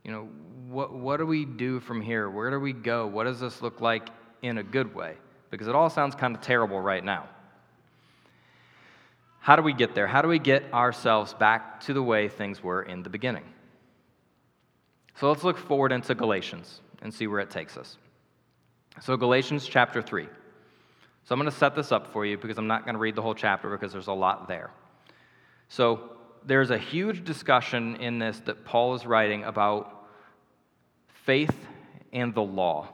You 0.04 0.12
know, 0.12 0.28
what, 0.68 0.92
what 0.92 1.18
do 1.18 1.26
we 1.26 1.44
do 1.44 1.80
from 1.80 2.00
here? 2.00 2.30
Where 2.30 2.50
do 2.50 2.60
we 2.60 2.72
go? 2.72 3.06
What 3.06 3.24
does 3.24 3.40
this 3.40 3.60
look 3.62 3.80
like 3.80 4.08
in 4.42 4.58
a 4.58 4.62
good 4.62 4.94
way? 4.94 5.16
Because 5.50 5.68
it 5.68 5.74
all 5.74 5.90
sounds 5.90 6.14
kind 6.14 6.34
of 6.34 6.42
terrible 6.42 6.80
right 6.80 7.04
now. 7.04 7.28
How 9.40 9.56
do 9.56 9.62
we 9.62 9.72
get 9.72 9.94
there? 9.94 10.06
How 10.06 10.22
do 10.22 10.28
we 10.28 10.38
get 10.38 10.72
ourselves 10.72 11.34
back 11.34 11.80
to 11.82 11.94
the 11.94 12.02
way 12.02 12.28
things 12.28 12.62
were 12.62 12.82
in 12.82 13.02
the 13.02 13.10
beginning? 13.10 13.44
So 15.16 15.28
let's 15.28 15.44
look 15.44 15.58
forward 15.58 15.92
into 15.92 16.14
Galatians 16.14 16.80
and 17.02 17.12
see 17.12 17.26
where 17.26 17.40
it 17.40 17.50
takes 17.50 17.76
us. 17.76 17.96
So, 19.00 19.16
Galatians 19.16 19.66
chapter 19.66 20.02
3. 20.02 20.24
So, 21.24 21.34
I'm 21.34 21.38
going 21.38 21.50
to 21.50 21.56
set 21.56 21.74
this 21.74 21.92
up 21.92 22.12
for 22.12 22.26
you 22.26 22.36
because 22.36 22.58
I'm 22.58 22.66
not 22.66 22.84
going 22.84 22.94
to 22.94 22.98
read 22.98 23.14
the 23.14 23.22
whole 23.22 23.34
chapter 23.34 23.70
because 23.70 23.92
there's 23.92 24.08
a 24.08 24.12
lot 24.12 24.48
there. 24.48 24.70
So, 25.68 26.10
there's 26.44 26.70
a 26.70 26.78
huge 26.78 27.24
discussion 27.24 27.96
in 27.96 28.18
this 28.18 28.40
that 28.40 28.64
Paul 28.64 28.94
is 28.94 29.06
writing 29.06 29.44
about 29.44 30.06
faith 31.24 31.54
and 32.12 32.34
the 32.34 32.42
law. 32.42 32.88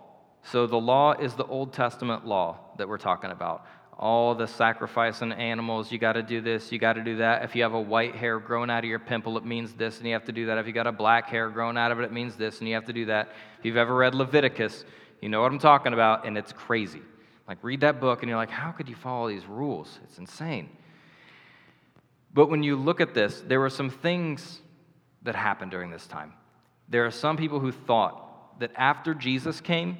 So, 0.52 0.68
the 0.68 0.76
law 0.76 1.12
is 1.12 1.34
the 1.34 1.44
Old 1.46 1.72
Testament 1.72 2.24
law 2.24 2.58
that 2.78 2.88
we're 2.88 2.98
talking 2.98 3.32
about. 3.32 3.66
All 3.98 4.32
the 4.32 4.46
sacrificing 4.46 5.32
animals, 5.32 5.90
you 5.90 5.98
got 5.98 6.12
to 6.12 6.22
do 6.22 6.40
this, 6.40 6.70
you 6.70 6.78
got 6.78 6.92
to 6.92 7.02
do 7.02 7.16
that. 7.16 7.42
If 7.42 7.56
you 7.56 7.64
have 7.64 7.72
a 7.72 7.80
white 7.80 8.14
hair 8.14 8.38
growing 8.38 8.70
out 8.70 8.84
of 8.84 8.84
your 8.84 9.00
pimple, 9.00 9.36
it 9.38 9.44
means 9.44 9.72
this, 9.72 9.98
and 9.98 10.06
you 10.06 10.12
have 10.12 10.24
to 10.26 10.32
do 10.32 10.46
that. 10.46 10.58
If 10.58 10.68
you 10.68 10.72
got 10.72 10.86
a 10.86 10.92
black 10.92 11.28
hair 11.28 11.48
growing 11.50 11.76
out 11.76 11.90
of 11.90 11.98
it, 11.98 12.04
it 12.04 12.12
means 12.12 12.36
this, 12.36 12.60
and 12.60 12.68
you 12.68 12.74
have 12.74 12.84
to 12.84 12.92
do 12.92 13.06
that. 13.06 13.32
If 13.58 13.64
you've 13.64 13.76
ever 13.76 13.96
read 13.96 14.14
Leviticus, 14.14 14.84
you 15.20 15.28
know 15.28 15.42
what 15.42 15.50
I'm 15.50 15.58
talking 15.58 15.92
about, 15.92 16.26
and 16.26 16.38
it's 16.38 16.52
crazy. 16.52 17.02
Like, 17.48 17.58
read 17.62 17.80
that 17.80 18.00
book, 18.00 18.22
and 18.22 18.28
you're 18.28 18.38
like, 18.38 18.50
how 18.50 18.70
could 18.70 18.88
you 18.88 18.94
follow 18.94 19.28
these 19.28 19.46
rules? 19.46 19.98
It's 20.04 20.18
insane. 20.18 20.68
But 22.32 22.50
when 22.50 22.62
you 22.62 22.76
look 22.76 23.00
at 23.00 23.14
this, 23.14 23.42
there 23.48 23.58
were 23.58 23.70
some 23.70 23.90
things 23.90 24.60
that 25.22 25.34
happened 25.34 25.72
during 25.72 25.90
this 25.90 26.06
time. 26.06 26.34
There 26.88 27.04
are 27.04 27.10
some 27.10 27.36
people 27.36 27.58
who 27.58 27.72
thought 27.72 28.60
that 28.60 28.70
after 28.76 29.12
Jesus 29.12 29.60
came, 29.60 29.96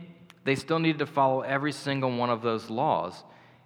they 0.46 0.54
still 0.54 0.78
needed 0.78 1.00
to 1.00 1.06
follow 1.06 1.40
every 1.40 1.72
single 1.72 2.16
one 2.16 2.30
of 2.30 2.40
those 2.40 2.70
laws 2.70 3.24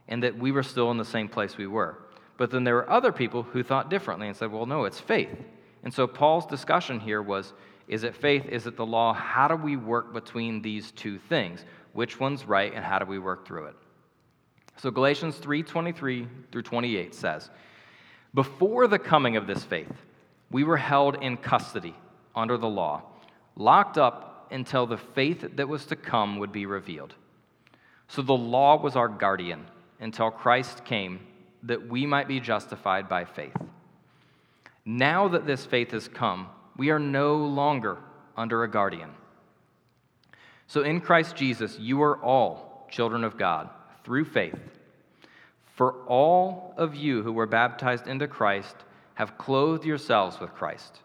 and 0.08 0.22
that 0.22 0.38
we 0.38 0.50
were 0.50 0.62
still 0.62 0.90
in 0.90 0.96
the 0.96 1.04
same 1.04 1.28
place 1.28 1.58
we 1.58 1.66
were. 1.66 1.98
But 2.38 2.50
then 2.50 2.64
there 2.64 2.74
were 2.74 2.90
other 2.90 3.12
people 3.12 3.42
who 3.42 3.62
thought 3.62 3.90
differently 3.90 4.26
and 4.26 4.36
said, 4.36 4.50
well, 4.50 4.64
no, 4.64 4.84
it's 4.86 4.98
faith. 4.98 5.28
And 5.84 5.92
so 5.92 6.06
Paul's 6.06 6.46
discussion 6.46 6.98
here 6.98 7.20
was 7.20 7.52
is 7.86 8.02
it 8.02 8.16
faith? 8.16 8.46
Is 8.48 8.66
it 8.66 8.76
the 8.76 8.86
law? 8.86 9.12
How 9.12 9.46
do 9.46 9.56
we 9.56 9.76
work 9.76 10.14
between 10.14 10.62
these 10.62 10.92
two 10.92 11.18
things? 11.18 11.64
Which 11.92 12.18
one's 12.18 12.44
right 12.44 12.72
and 12.72 12.84
how 12.84 12.98
do 12.98 13.04
we 13.04 13.18
work 13.18 13.46
through 13.46 13.66
it? 13.66 13.76
So 14.76 14.90
Galatians 14.90 15.36
3:23 15.36 16.26
through 16.50 16.62
28 16.62 17.14
says, 17.14 17.50
before 18.32 18.86
the 18.86 18.98
coming 18.98 19.36
of 19.36 19.46
this 19.46 19.64
faith, 19.64 19.92
we 20.50 20.64
were 20.64 20.76
held 20.76 21.16
in 21.22 21.36
custody 21.36 21.94
under 22.34 22.56
the 22.56 22.68
law, 22.68 23.02
locked 23.56 23.98
up 23.98 24.29
until 24.50 24.86
the 24.86 24.96
faith 24.96 25.56
that 25.56 25.68
was 25.68 25.86
to 25.86 25.96
come 25.96 26.38
would 26.38 26.52
be 26.52 26.66
revealed. 26.66 27.14
So 28.08 28.22
the 28.22 28.32
law 28.32 28.80
was 28.80 28.96
our 28.96 29.08
guardian 29.08 29.66
until 30.00 30.30
Christ 30.30 30.84
came 30.84 31.20
that 31.62 31.88
we 31.88 32.06
might 32.06 32.28
be 32.28 32.40
justified 32.40 33.08
by 33.08 33.24
faith. 33.24 33.56
Now 34.84 35.28
that 35.28 35.46
this 35.46 35.66
faith 35.66 35.90
has 35.92 36.08
come, 36.08 36.48
we 36.76 36.90
are 36.90 36.98
no 36.98 37.36
longer 37.36 37.98
under 38.36 38.64
a 38.64 38.70
guardian. 38.70 39.10
So 40.66 40.82
in 40.82 41.00
Christ 41.00 41.36
Jesus, 41.36 41.78
you 41.78 42.02
are 42.02 42.22
all 42.22 42.88
children 42.90 43.24
of 43.24 43.36
God 43.36 43.68
through 44.04 44.24
faith. 44.24 44.58
For 45.76 45.92
all 46.06 46.74
of 46.76 46.94
you 46.94 47.22
who 47.22 47.32
were 47.32 47.46
baptized 47.46 48.06
into 48.06 48.28
Christ 48.28 48.76
have 49.14 49.38
clothed 49.38 49.84
yourselves 49.84 50.40
with 50.40 50.54
Christ. 50.54 51.00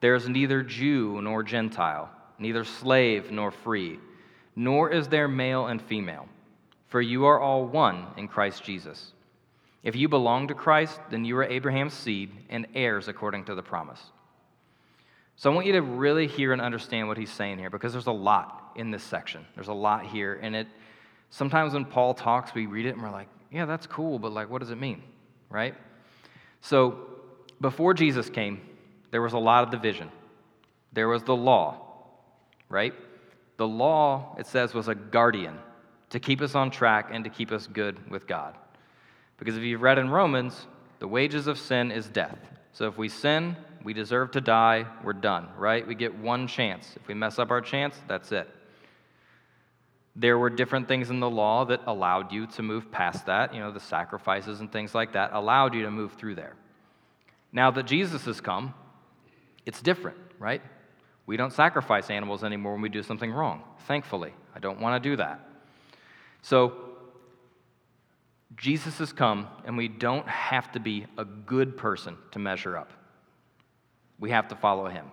There 0.00 0.14
is 0.14 0.28
neither 0.28 0.62
Jew 0.62 1.20
nor 1.22 1.42
Gentile, 1.42 2.10
neither 2.38 2.64
slave 2.64 3.30
nor 3.30 3.50
free, 3.50 3.98
nor 4.56 4.90
is 4.90 5.08
there 5.08 5.28
male 5.28 5.66
and 5.66 5.80
female, 5.80 6.28
for 6.88 7.00
you 7.00 7.24
are 7.24 7.40
all 7.40 7.66
one 7.66 8.06
in 8.16 8.28
Christ 8.28 8.64
Jesus. 8.64 9.12
If 9.82 9.96
you 9.96 10.08
belong 10.08 10.48
to 10.48 10.54
Christ, 10.54 10.98
then 11.10 11.24
you 11.24 11.36
are 11.36 11.44
Abraham's 11.44 11.92
seed 11.92 12.30
and 12.48 12.66
heirs 12.74 13.08
according 13.08 13.44
to 13.46 13.54
the 13.54 13.62
promise. 13.62 14.00
So 15.36 15.50
I 15.50 15.54
want 15.54 15.66
you 15.66 15.72
to 15.74 15.82
really 15.82 16.26
hear 16.26 16.52
and 16.52 16.62
understand 16.62 17.08
what 17.08 17.18
he's 17.18 17.30
saying 17.30 17.58
here 17.58 17.70
because 17.70 17.92
there's 17.92 18.06
a 18.06 18.12
lot 18.12 18.72
in 18.76 18.90
this 18.90 19.02
section. 19.02 19.44
There's 19.54 19.68
a 19.68 19.74
lot 19.74 20.06
here, 20.06 20.38
and 20.40 20.56
it 20.56 20.68
sometimes 21.30 21.74
when 21.74 21.84
Paul 21.84 22.14
talks, 22.14 22.54
we 22.54 22.66
read 22.66 22.86
it 22.86 22.94
and 22.94 23.02
we're 23.02 23.10
like, 23.10 23.28
yeah, 23.50 23.66
that's 23.66 23.86
cool, 23.86 24.18
but 24.18 24.32
like, 24.32 24.48
what 24.48 24.60
does 24.60 24.70
it 24.70 24.78
mean? 24.78 25.02
Right? 25.50 25.74
So, 26.60 26.98
before 27.60 27.94
Jesus 27.94 28.30
came, 28.30 28.60
there 29.10 29.22
was 29.22 29.32
a 29.32 29.38
lot 29.38 29.64
of 29.64 29.70
division. 29.70 30.10
There 30.92 31.08
was 31.08 31.22
the 31.22 31.36
law, 31.36 31.83
right? 32.68 32.94
The 33.56 33.66
law, 33.66 34.36
it 34.38 34.46
says, 34.46 34.74
was 34.74 34.88
a 34.88 34.94
guardian 34.94 35.58
to 36.10 36.20
keep 36.20 36.40
us 36.40 36.54
on 36.54 36.70
track 36.70 37.10
and 37.12 37.24
to 37.24 37.30
keep 37.30 37.52
us 37.52 37.66
good 37.66 38.10
with 38.10 38.26
God. 38.26 38.54
Because 39.38 39.56
if 39.56 39.62
you've 39.62 39.82
read 39.82 39.98
in 39.98 40.10
Romans, 40.10 40.66
the 40.98 41.08
wages 41.08 41.46
of 41.46 41.58
sin 41.58 41.90
is 41.90 42.08
death. 42.08 42.38
So 42.72 42.86
if 42.86 42.98
we 42.98 43.08
sin, 43.08 43.56
we 43.82 43.92
deserve 43.92 44.30
to 44.32 44.40
die, 44.40 44.86
we're 45.02 45.12
done, 45.12 45.48
right? 45.56 45.86
We 45.86 45.94
get 45.94 46.16
one 46.16 46.46
chance. 46.46 46.94
If 46.96 47.06
we 47.06 47.14
mess 47.14 47.38
up 47.38 47.50
our 47.50 47.60
chance, 47.60 47.96
that's 48.08 48.32
it. 48.32 48.48
There 50.16 50.38
were 50.38 50.50
different 50.50 50.86
things 50.86 51.10
in 51.10 51.20
the 51.20 51.28
law 51.28 51.64
that 51.64 51.82
allowed 51.86 52.32
you 52.32 52.46
to 52.46 52.62
move 52.62 52.90
past 52.90 53.26
that. 53.26 53.52
You 53.52 53.60
know, 53.60 53.72
the 53.72 53.80
sacrifices 53.80 54.60
and 54.60 54.72
things 54.72 54.94
like 54.94 55.12
that 55.12 55.32
allowed 55.32 55.74
you 55.74 55.82
to 55.82 55.90
move 55.90 56.12
through 56.14 56.36
there. 56.36 56.54
Now 57.52 57.70
that 57.72 57.84
Jesus 57.84 58.24
has 58.24 58.40
come, 58.40 58.74
it's 59.66 59.82
different, 59.82 60.18
right? 60.38 60.62
We 61.26 61.36
don't 61.36 61.52
sacrifice 61.52 62.10
animals 62.10 62.44
anymore 62.44 62.72
when 62.72 62.82
we 62.82 62.88
do 62.88 63.02
something 63.02 63.32
wrong, 63.32 63.62
thankfully. 63.86 64.32
I 64.54 64.58
don't 64.58 64.80
want 64.80 65.02
to 65.02 65.08
do 65.08 65.16
that. 65.16 65.40
So, 66.42 66.74
Jesus 68.56 68.98
has 68.98 69.12
come, 69.12 69.48
and 69.64 69.76
we 69.76 69.88
don't 69.88 70.28
have 70.28 70.70
to 70.72 70.80
be 70.80 71.06
a 71.18 71.24
good 71.24 71.76
person 71.76 72.16
to 72.32 72.38
measure 72.38 72.76
up. 72.76 72.92
We 74.18 74.30
have 74.30 74.48
to 74.48 74.54
follow 74.54 74.86
him. 74.86 75.06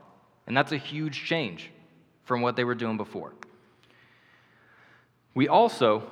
And 0.46 0.56
that's 0.56 0.72
a 0.72 0.78
huge 0.78 1.24
change 1.24 1.72
from 2.24 2.42
what 2.42 2.56
they 2.56 2.64
were 2.64 2.76
doing 2.76 2.98
before. 2.98 3.34
We 5.34 5.48
also 5.48 6.04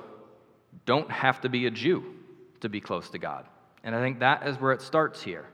don't 0.86 1.10
have 1.10 1.42
to 1.42 1.48
be 1.48 1.66
a 1.66 1.70
Jew 1.70 2.04
to 2.60 2.68
be 2.68 2.80
close 2.80 3.10
to 3.10 3.18
God. 3.18 3.46
And 3.84 3.94
I 3.94 4.00
think 4.00 4.20
that 4.20 4.46
is 4.46 4.60
where 4.60 4.72
it 4.72 4.82
starts 4.82 5.22
here, 5.22 5.46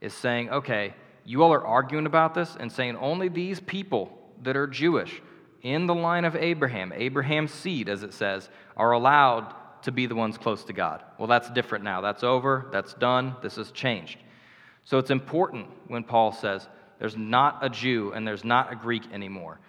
is 0.00 0.14
saying, 0.14 0.50
okay, 0.50 0.94
you 1.30 1.44
all 1.44 1.54
are 1.54 1.64
arguing 1.64 2.06
about 2.06 2.34
this 2.34 2.56
and 2.58 2.72
saying 2.72 2.96
only 2.96 3.28
these 3.28 3.60
people 3.60 4.18
that 4.42 4.56
are 4.56 4.66
Jewish 4.66 5.22
in 5.62 5.86
the 5.86 5.94
line 5.94 6.24
of 6.24 6.34
Abraham, 6.34 6.92
Abraham's 6.92 7.52
seed, 7.52 7.88
as 7.88 8.02
it 8.02 8.12
says, 8.12 8.48
are 8.76 8.90
allowed 8.90 9.54
to 9.82 9.92
be 9.92 10.06
the 10.06 10.16
ones 10.16 10.36
close 10.36 10.64
to 10.64 10.72
God. 10.72 11.04
Well, 11.18 11.28
that's 11.28 11.48
different 11.50 11.84
now. 11.84 12.00
That's 12.00 12.24
over. 12.24 12.66
That's 12.72 12.94
done. 12.94 13.36
This 13.42 13.54
has 13.56 13.70
changed. 13.70 14.18
So 14.82 14.98
it's 14.98 15.12
important 15.12 15.68
when 15.86 16.02
Paul 16.02 16.32
says 16.32 16.66
there's 16.98 17.16
not 17.16 17.64
a 17.64 17.70
Jew 17.70 18.10
and 18.12 18.26
there's 18.26 18.44
not 18.44 18.72
a 18.72 18.74
Greek 18.74 19.04
anymore. 19.12 19.60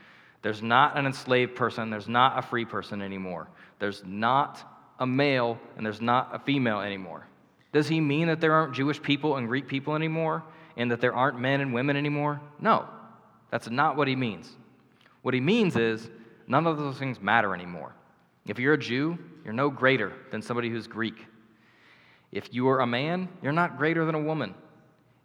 There's 0.41 0.63
not 0.63 0.97
an 0.97 1.05
enslaved 1.05 1.55
person, 1.55 1.91
there's 1.91 2.09
not 2.09 2.39
a 2.39 2.41
free 2.41 2.65
person 2.65 3.03
anymore. 3.03 3.49
There's 3.77 4.01
not 4.03 4.63
a 4.97 5.05
male 5.05 5.59
and 5.77 5.85
there's 5.85 6.01
not 6.01 6.31
a 6.33 6.39
female 6.39 6.79
anymore. 6.79 7.27
Does 7.71 7.87
he 7.87 8.01
mean 8.01 8.29
that 8.29 8.41
there 8.41 8.53
aren't 8.53 8.73
Jewish 8.73 8.99
people 8.99 9.37
and 9.37 9.47
Greek 9.47 9.67
people 9.67 9.93
anymore 9.95 10.43
and 10.77 10.91
that 10.91 11.01
there 11.01 11.13
aren't 11.13 11.39
men 11.39 11.61
and 11.61 11.73
women 11.73 11.95
anymore? 11.95 12.41
No, 12.59 12.87
that's 13.49 13.69
not 13.69 13.95
what 13.97 14.07
he 14.07 14.15
means. 14.15 14.49
What 15.21 15.33
he 15.33 15.39
means 15.39 15.75
is 15.75 16.09
none 16.47 16.67
of 16.67 16.77
those 16.77 16.97
things 16.97 17.21
matter 17.21 17.53
anymore. 17.53 17.93
If 18.47 18.59
you're 18.59 18.73
a 18.73 18.77
Jew, 18.77 19.17
you're 19.43 19.53
no 19.53 19.69
greater 19.69 20.13
than 20.31 20.41
somebody 20.41 20.69
who's 20.69 20.87
Greek. 20.87 21.25
If 22.31 22.53
you 22.53 22.69
are 22.69 22.79
a 22.79 22.87
man, 22.87 23.29
you're 23.41 23.51
not 23.51 23.77
greater 23.77 24.05
than 24.05 24.15
a 24.15 24.21
woman. 24.21 24.55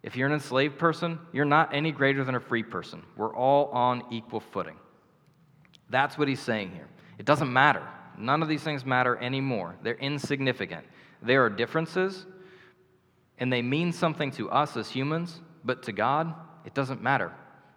If 0.03 0.15
you're 0.15 0.27
an 0.27 0.33
enslaved 0.33 0.77
person, 0.77 1.19
you're 1.33 1.45
not 1.45 1.73
any 1.73 1.91
greater 1.91 2.23
than 2.23 2.35
a 2.35 2.39
free 2.39 2.63
person. 2.63 3.03
We're 3.15 3.35
all 3.35 3.69
on 3.71 4.03
equal 4.11 4.39
footing. 4.39 4.75
That's 5.89 6.17
what 6.17 6.27
he's 6.27 6.39
saying 6.39 6.71
here. 6.71 6.87
It 7.17 7.25
doesn't 7.25 7.51
matter. 7.51 7.81
None 8.17 8.41
of 8.41 8.49
these 8.49 8.61
things 8.61 8.85
matter 8.85 9.17
anymore. 9.17 9.75
They're 9.83 9.95
insignificant. 9.95 10.85
There 11.21 11.43
are 11.43 11.49
differences, 11.49 12.25
and 13.39 13.51
they 13.51 13.61
mean 13.61 13.91
something 13.91 14.31
to 14.31 14.49
us 14.49 14.75
as 14.77 14.89
humans, 14.89 15.39
but 15.63 15.83
to 15.83 15.91
God, 15.91 16.33
it 16.65 16.73
doesn't 16.73 17.01
matter. 17.01 17.31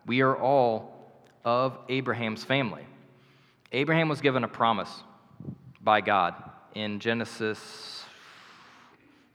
We 0.06 0.22
are 0.22 0.36
all 0.36 1.12
of 1.44 1.78
Abraham's 1.88 2.44
family. 2.44 2.84
Abraham 3.72 4.08
was 4.08 4.20
given 4.20 4.44
a 4.44 4.48
promise 4.48 4.90
by 5.80 6.00
God 6.00 6.34
in 6.74 7.00
Genesis 7.00 8.04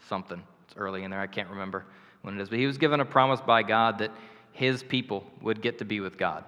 something. 0.07 0.41
It's 0.65 0.75
early 0.77 1.03
in 1.03 1.11
there, 1.11 1.19
I 1.19 1.27
can't 1.27 1.49
remember 1.49 1.85
when 2.21 2.37
it 2.37 2.41
is, 2.41 2.49
but 2.49 2.59
he 2.59 2.65
was 2.65 2.77
given 2.77 2.99
a 2.99 3.05
promise 3.05 3.41
by 3.41 3.63
God 3.63 3.99
that 3.99 4.11
his 4.51 4.83
people 4.83 5.25
would 5.41 5.61
get 5.61 5.79
to 5.79 5.85
be 5.85 5.99
with 5.99 6.17
God. 6.17 6.43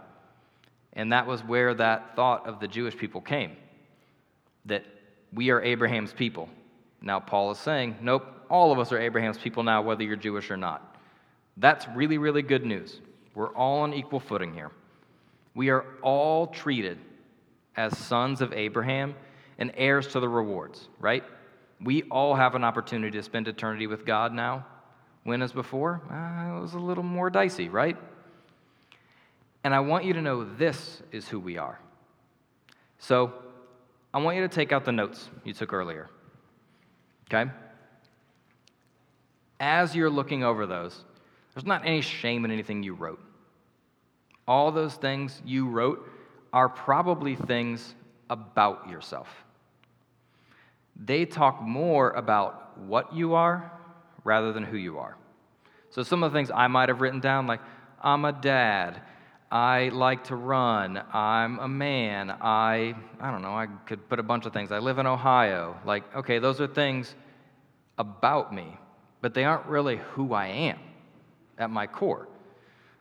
And 0.94 1.12
that 1.12 1.28
was 1.28 1.44
where 1.44 1.74
that 1.76 2.16
thought 2.16 2.48
of 2.48 2.60
the 2.60 2.68
Jewish 2.68 2.98
people 2.98 3.22
came 3.22 3.56
that 4.66 4.86
we 5.34 5.50
are 5.52 5.62
Abraham's 5.62 6.13
people. 6.13 6.50
Now, 7.02 7.20
Paul 7.20 7.52
is 7.52 7.58
saying, 7.60 7.98
nope, 8.02 8.26
all 8.49 8.71
of 8.71 8.79
us 8.79 8.91
are 8.91 8.99
Abraham's 8.99 9.38
people 9.38 9.63
now, 9.63 9.81
whether 9.81 10.03
you're 10.03 10.15
Jewish 10.15 10.51
or 10.51 10.57
not. 10.57 10.95
That's 11.57 11.88
really, 11.89 12.17
really 12.17 12.41
good 12.41 12.65
news. 12.65 12.99
We're 13.33 13.53
all 13.53 13.79
on 13.79 13.93
equal 13.93 14.19
footing 14.19 14.53
here. 14.53 14.71
We 15.55 15.69
are 15.69 15.86
all 16.01 16.47
treated 16.47 16.99
as 17.75 17.97
sons 17.97 18.41
of 18.41 18.53
Abraham 18.53 19.15
and 19.57 19.71
heirs 19.75 20.07
to 20.07 20.19
the 20.19 20.29
rewards, 20.29 20.88
right? 20.99 21.23
We 21.81 22.03
all 22.03 22.36
have 22.36 22.55
an 22.55 22.63
opportunity 22.63 23.17
to 23.17 23.23
spend 23.23 23.47
eternity 23.47 23.88
with 23.88 24.05
God 24.05 24.33
now. 24.33 24.65
When 25.23 25.41
as 25.41 25.51
before, 25.51 26.01
uh, 26.10 26.57
it 26.57 26.62
was 26.62 26.73
a 26.73 26.79
little 26.79 27.03
more 27.03 27.29
dicey, 27.29 27.69
right? 27.69 27.97
And 29.63 29.75
I 29.75 29.81
want 29.81 30.05
you 30.05 30.13
to 30.13 30.21
know 30.21 30.43
this 30.43 31.01
is 31.12 31.27
who 31.27 31.39
we 31.39 31.57
are. 31.57 31.79
So 32.99 33.33
I 34.13 34.19
want 34.19 34.38
you 34.38 34.43
to 34.43 34.53
take 34.53 34.71
out 34.71 34.86
the 34.86 34.91
notes 34.91 35.29
you 35.43 35.53
took 35.53 35.73
earlier. 35.73 36.10
Okay? 37.29 37.51
As 39.60 39.96
you're 39.96 40.10
looking 40.10 40.43
over 40.43 40.65
those, 40.65 41.04
there's 41.54 41.65
not 41.65 41.86
any 41.86 42.02
shame 42.02 42.46
in 42.46 42.52
anything 42.52 42.84
you 42.84 42.93
wrote. 42.93 43.20
All 44.48 44.72
those 44.72 44.93
things 44.96 45.41
you 45.46 45.67
wrote 45.67 46.08
are 46.54 46.70
probably 46.70 47.36
things 47.36 47.96
about 48.30 48.89
yourself. 48.89 49.28
They 50.96 51.26
talk 51.26 51.62
more 51.62 52.12
about 52.12 52.78
what 52.78 53.13
you 53.13 53.36
are 53.36 53.72
rather 54.24 54.52
than 54.54 54.63
who 54.63 54.78
you 54.78 55.00
are. 55.00 55.17
So, 55.89 56.04
some 56.04 56.24
of 56.24 56.32
the 56.32 56.38
things 56.38 56.52
I 56.54 56.67
might 56.67 56.89
have 56.89 57.02
written 57.02 57.20
down, 57.20 57.48
like, 57.48 57.62
I'm 58.02 58.26
a 58.26 58.32
dad, 58.32 59.02
I 59.52 59.89
like 59.89 60.26
to 60.26 60.36
run, 60.36 61.02
I'm 61.13 61.60
a 61.60 61.67
man, 61.67 62.30
I, 62.30 62.96
I 63.20 63.32
don't 63.32 63.41
know, 63.41 63.56
I 63.56 63.67
could 63.86 64.08
put 64.10 64.20
a 64.20 64.24
bunch 64.24 64.46
of 64.46 64.54
things. 64.54 64.72
I 64.72 64.80
live 64.80 65.00
in 65.00 65.08
Ohio. 65.08 65.78
Like, 65.86 66.04
okay, 66.15 66.39
those 66.39 66.60
are 66.60 66.67
things 66.67 67.15
about 67.98 68.54
me, 68.54 68.78
but 69.28 69.34
they 69.34 69.44
aren't 69.44 69.66
really 69.66 69.98
who 70.13 70.34
I 70.34 70.48
am 70.48 70.80
at 71.58 71.70
my 71.70 71.86
core. 71.86 72.30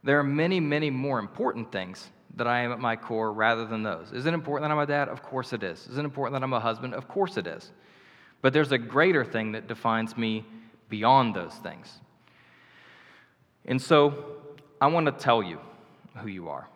There 0.03 0.19
are 0.19 0.25
many, 0.25 0.59
many 0.59 0.91
more 0.91 1.21
important 1.21 1.71
things 1.71 2.11
that 2.35 2.49
I 2.49 2.63
am 2.63 2.73
at 2.73 2.81
my 2.81 2.97
core 2.97 3.33
rather 3.33 3.65
than 3.65 3.85
those. 3.85 4.11
Is 4.11 4.27
it 4.27 4.35
important 4.35 4.69
that 4.69 4.73
I'm 4.73 4.81
a 4.81 4.87
dad? 4.87 5.09
Of 5.09 5.23
course 5.23 5.53
it 5.53 5.63
is. 5.63 5.87
Is 5.87 5.99
it 5.99 6.05
important 6.05 6.33
that 6.33 6.43
I'm 6.43 6.53
a 6.53 6.59
husband? 6.59 6.95
Of 6.95 7.07
course 7.07 7.37
it 7.37 7.47
is. 7.47 7.71
But 8.43 8.53
there's 8.53 8.73
a 8.73 8.77
greater 8.79 9.25
thing 9.25 9.53
that 9.53 9.69
defines 9.69 10.17
me 10.17 10.45
beyond 10.89 11.37
those 11.37 11.55
things. 11.55 11.93
And 13.65 13.81
so 13.81 14.39
I 14.81 14.89
want 14.89 15.07
to 15.07 15.13
tell 15.13 15.45
you 15.45 15.61
who 16.17 16.27
you 16.27 16.49
are. 16.49 16.69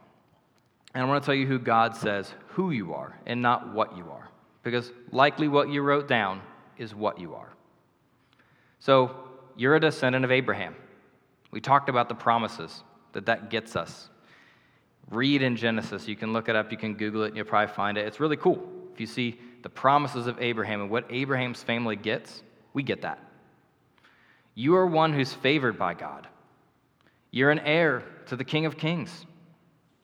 And 0.95 1.03
I 1.03 1.09
want 1.09 1.25
to 1.25 1.27
tell 1.27 1.35
you 1.35 1.49
who 1.49 1.59
God 1.59 1.97
says 1.97 2.33
who 2.51 2.71
you 2.71 2.95
are 2.95 3.19
and 3.27 3.43
not 3.43 3.75
what 3.75 3.97
you 3.97 4.09
are. 4.13 4.29
Because 4.63 4.93
likely 5.11 5.49
what 5.49 5.71
you 5.71 5.83
wrote 5.83 6.07
down 6.07 6.41
is 6.79 6.95
what 6.95 7.19
you 7.19 7.35
are. 7.35 7.49
So 8.79 9.27
you're 9.61 9.77
a 9.77 9.81
descendant 9.81 10.25
of 10.25 10.31
Abraham. 10.31 10.75
We 11.51 11.61
talked 11.61 11.91
about 11.91 12.09
the 12.09 12.15
promises 12.15 12.83
that 13.13 13.27
that 13.27 13.51
gets 13.51 13.77
us. 13.77 14.09
Read 15.11 15.43
in 15.43 15.55
Genesis. 15.55 16.09
You 16.09 16.17
can 16.17 16.33
look 16.33 16.49
it 16.49 16.57
up, 16.57 16.73
you 16.73 16.79
can 16.79 16.95
Google 16.95 17.25
it, 17.25 17.29
and 17.29 17.37
you'll 17.37 17.45
probably 17.45 17.75
find 17.75 17.99
it. 17.99 18.07
It's 18.07 18.21
really 18.21 18.39
cool. 18.39 18.67
If 18.95 19.01
you 19.01 19.07
see 19.07 19.39
the 19.61 19.69
promises 19.69 20.27
of 20.27 20.41
Abraham 20.41 20.81
and 20.81 20.91
what 20.91 21.05
Abraham's 21.11 21.63
family 21.63 21.95
gets, 21.95 22.43
we 22.73 22.83
get 22.83 23.03
that. 23.03 23.23
You 24.55 24.77
are 24.77 24.87
one 24.87 25.13
who's 25.13 25.35
favored 25.35 25.79
by 25.79 25.93
God. 25.93 26.27
You're 27.31 27.51
an 27.51 27.59
heir 27.59 28.03
to 28.29 28.37
the 28.37 28.45
King 28.45 28.65
of 28.65 28.79
Kings. 28.79 29.27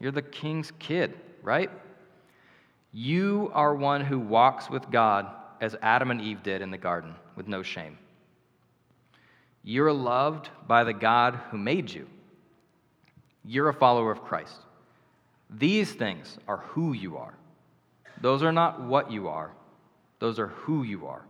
You're 0.01 0.13
the 0.13 0.21
King's 0.21 0.71
kid, 0.79 1.19
right? 1.43 1.71
You 2.93 3.51
are 3.55 3.75
one 3.75 4.03
who 4.03 4.19
walks 4.19 4.69
with 4.69 4.91
God 4.91 5.29
as 5.63 5.77
Adam 5.81 6.11
and 6.11 6.21
Eve 6.21 6.43
did 6.43 6.61
in 6.61 6.71
the 6.71 6.77
garden 6.77 7.15
with 7.37 7.49
no 7.49 7.63
shame. 7.63 7.97
You're 9.69 9.93
loved 9.93 10.49
by 10.69 10.85
the 10.85 10.93
God 10.93 11.41
who 11.51 11.59
made 11.59 11.91
you. 11.91 12.07
You're 13.45 13.69
a 13.69 13.75
follower 13.75 14.13
of 14.13 14.23
Christ. 14.23 14.61
These 15.51 15.91
things 15.91 16.39
are 16.47 16.59
who 16.59 16.93
you 16.93 17.17
are. 17.17 17.35
Those 18.21 18.45
are 18.45 18.53
not 18.53 18.81
what 18.81 19.11
you 19.11 19.27
are, 19.27 19.51
those 20.21 20.39
are 20.39 20.47
who 20.47 20.85
you 20.85 21.09
are. 21.09 21.23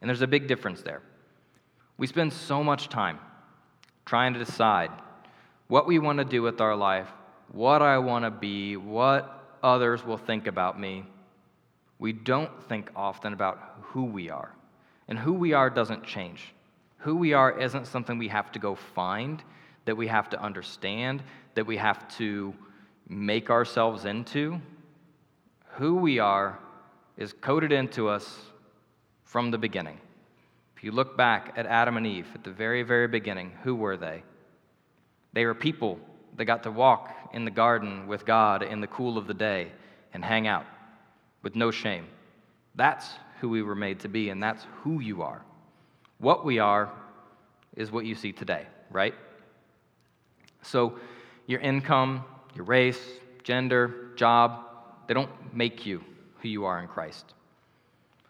And 0.00 0.08
there's 0.08 0.22
a 0.22 0.26
big 0.26 0.48
difference 0.48 0.82
there. 0.82 1.02
We 1.98 2.08
spend 2.08 2.32
so 2.32 2.64
much 2.64 2.88
time 2.88 3.20
trying 4.04 4.32
to 4.32 4.40
decide 4.40 4.90
what 5.68 5.86
we 5.86 6.00
want 6.00 6.18
to 6.18 6.24
do 6.24 6.42
with 6.42 6.60
our 6.60 6.74
life, 6.74 7.08
what 7.52 7.80
I 7.80 7.98
want 7.98 8.24
to 8.24 8.30
be, 8.32 8.76
what 8.76 9.56
others 9.62 10.04
will 10.04 10.18
think 10.18 10.48
about 10.48 10.80
me. 10.80 11.04
We 12.00 12.12
don't 12.12 12.50
think 12.68 12.90
often 12.96 13.32
about 13.32 13.76
who 13.82 14.04
we 14.04 14.30
are. 14.30 14.52
And 15.06 15.16
who 15.16 15.32
we 15.32 15.52
are 15.52 15.70
doesn't 15.70 16.02
change. 16.02 16.53
Who 17.04 17.16
we 17.16 17.34
are 17.34 17.60
isn't 17.60 17.86
something 17.86 18.16
we 18.16 18.28
have 18.28 18.50
to 18.52 18.58
go 18.58 18.74
find, 18.74 19.42
that 19.84 19.94
we 19.94 20.06
have 20.06 20.30
to 20.30 20.40
understand, 20.40 21.22
that 21.54 21.66
we 21.66 21.76
have 21.76 22.08
to 22.16 22.54
make 23.06 23.50
ourselves 23.50 24.06
into. 24.06 24.58
Who 25.74 25.96
we 25.96 26.18
are 26.18 26.58
is 27.18 27.34
coded 27.34 27.72
into 27.72 28.08
us 28.08 28.38
from 29.22 29.50
the 29.50 29.58
beginning. 29.58 30.00
If 30.78 30.82
you 30.82 30.92
look 30.92 31.14
back 31.14 31.52
at 31.58 31.66
Adam 31.66 31.98
and 31.98 32.06
Eve 32.06 32.26
at 32.34 32.42
the 32.42 32.50
very, 32.50 32.82
very 32.82 33.06
beginning, 33.06 33.52
who 33.62 33.74
were 33.74 33.98
they? 33.98 34.22
They 35.34 35.44
were 35.44 35.54
people 35.54 35.98
that 36.38 36.46
got 36.46 36.62
to 36.62 36.70
walk 36.70 37.14
in 37.34 37.44
the 37.44 37.50
garden 37.50 38.06
with 38.06 38.24
God 38.24 38.62
in 38.62 38.80
the 38.80 38.86
cool 38.86 39.18
of 39.18 39.26
the 39.26 39.34
day 39.34 39.72
and 40.14 40.24
hang 40.24 40.46
out 40.46 40.64
with 41.42 41.54
no 41.54 41.70
shame. 41.70 42.06
That's 42.74 43.10
who 43.40 43.50
we 43.50 43.60
were 43.60 43.74
made 43.74 44.00
to 44.00 44.08
be, 44.08 44.30
and 44.30 44.42
that's 44.42 44.66
who 44.80 45.00
you 45.00 45.20
are. 45.20 45.42
What 46.24 46.42
we 46.42 46.58
are 46.58 46.90
is 47.76 47.92
what 47.92 48.06
you 48.06 48.14
see 48.14 48.32
today, 48.32 48.66
right? 48.90 49.12
So, 50.62 50.98
your 51.46 51.60
income, 51.60 52.24
your 52.54 52.64
race, 52.64 52.98
gender, 53.42 54.08
job, 54.16 54.64
they 55.06 55.12
don't 55.12 55.28
make 55.54 55.84
you 55.84 56.02
who 56.40 56.48
you 56.48 56.64
are 56.64 56.80
in 56.80 56.88
Christ. 56.88 57.34